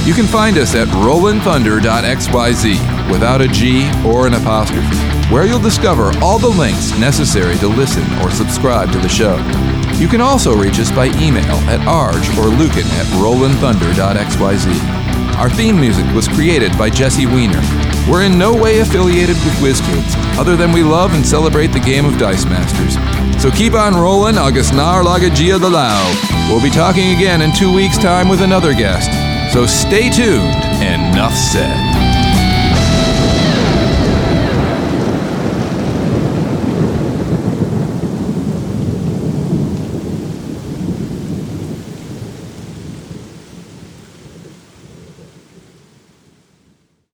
[0.05, 4.95] You can find us at rollinthunder.xyz without a G or an apostrophe,
[5.31, 9.37] where you'll discover all the links necessary to listen or subscribe to the show.
[9.95, 15.01] You can also reach us by email at arj or lucan at rollinthunder.xyz.
[15.37, 17.61] Our theme music was created by Jesse Weiner.
[18.09, 22.05] We're in no way affiliated with WizKids, other than we love and celebrate the game
[22.05, 22.95] of Dice Masters.
[23.41, 26.49] So keep on rolling, August Nar Lagagia de Lao.
[26.49, 29.09] We'll be talking again in two weeks' time with another guest.
[29.53, 31.90] So stay tuned, enough said.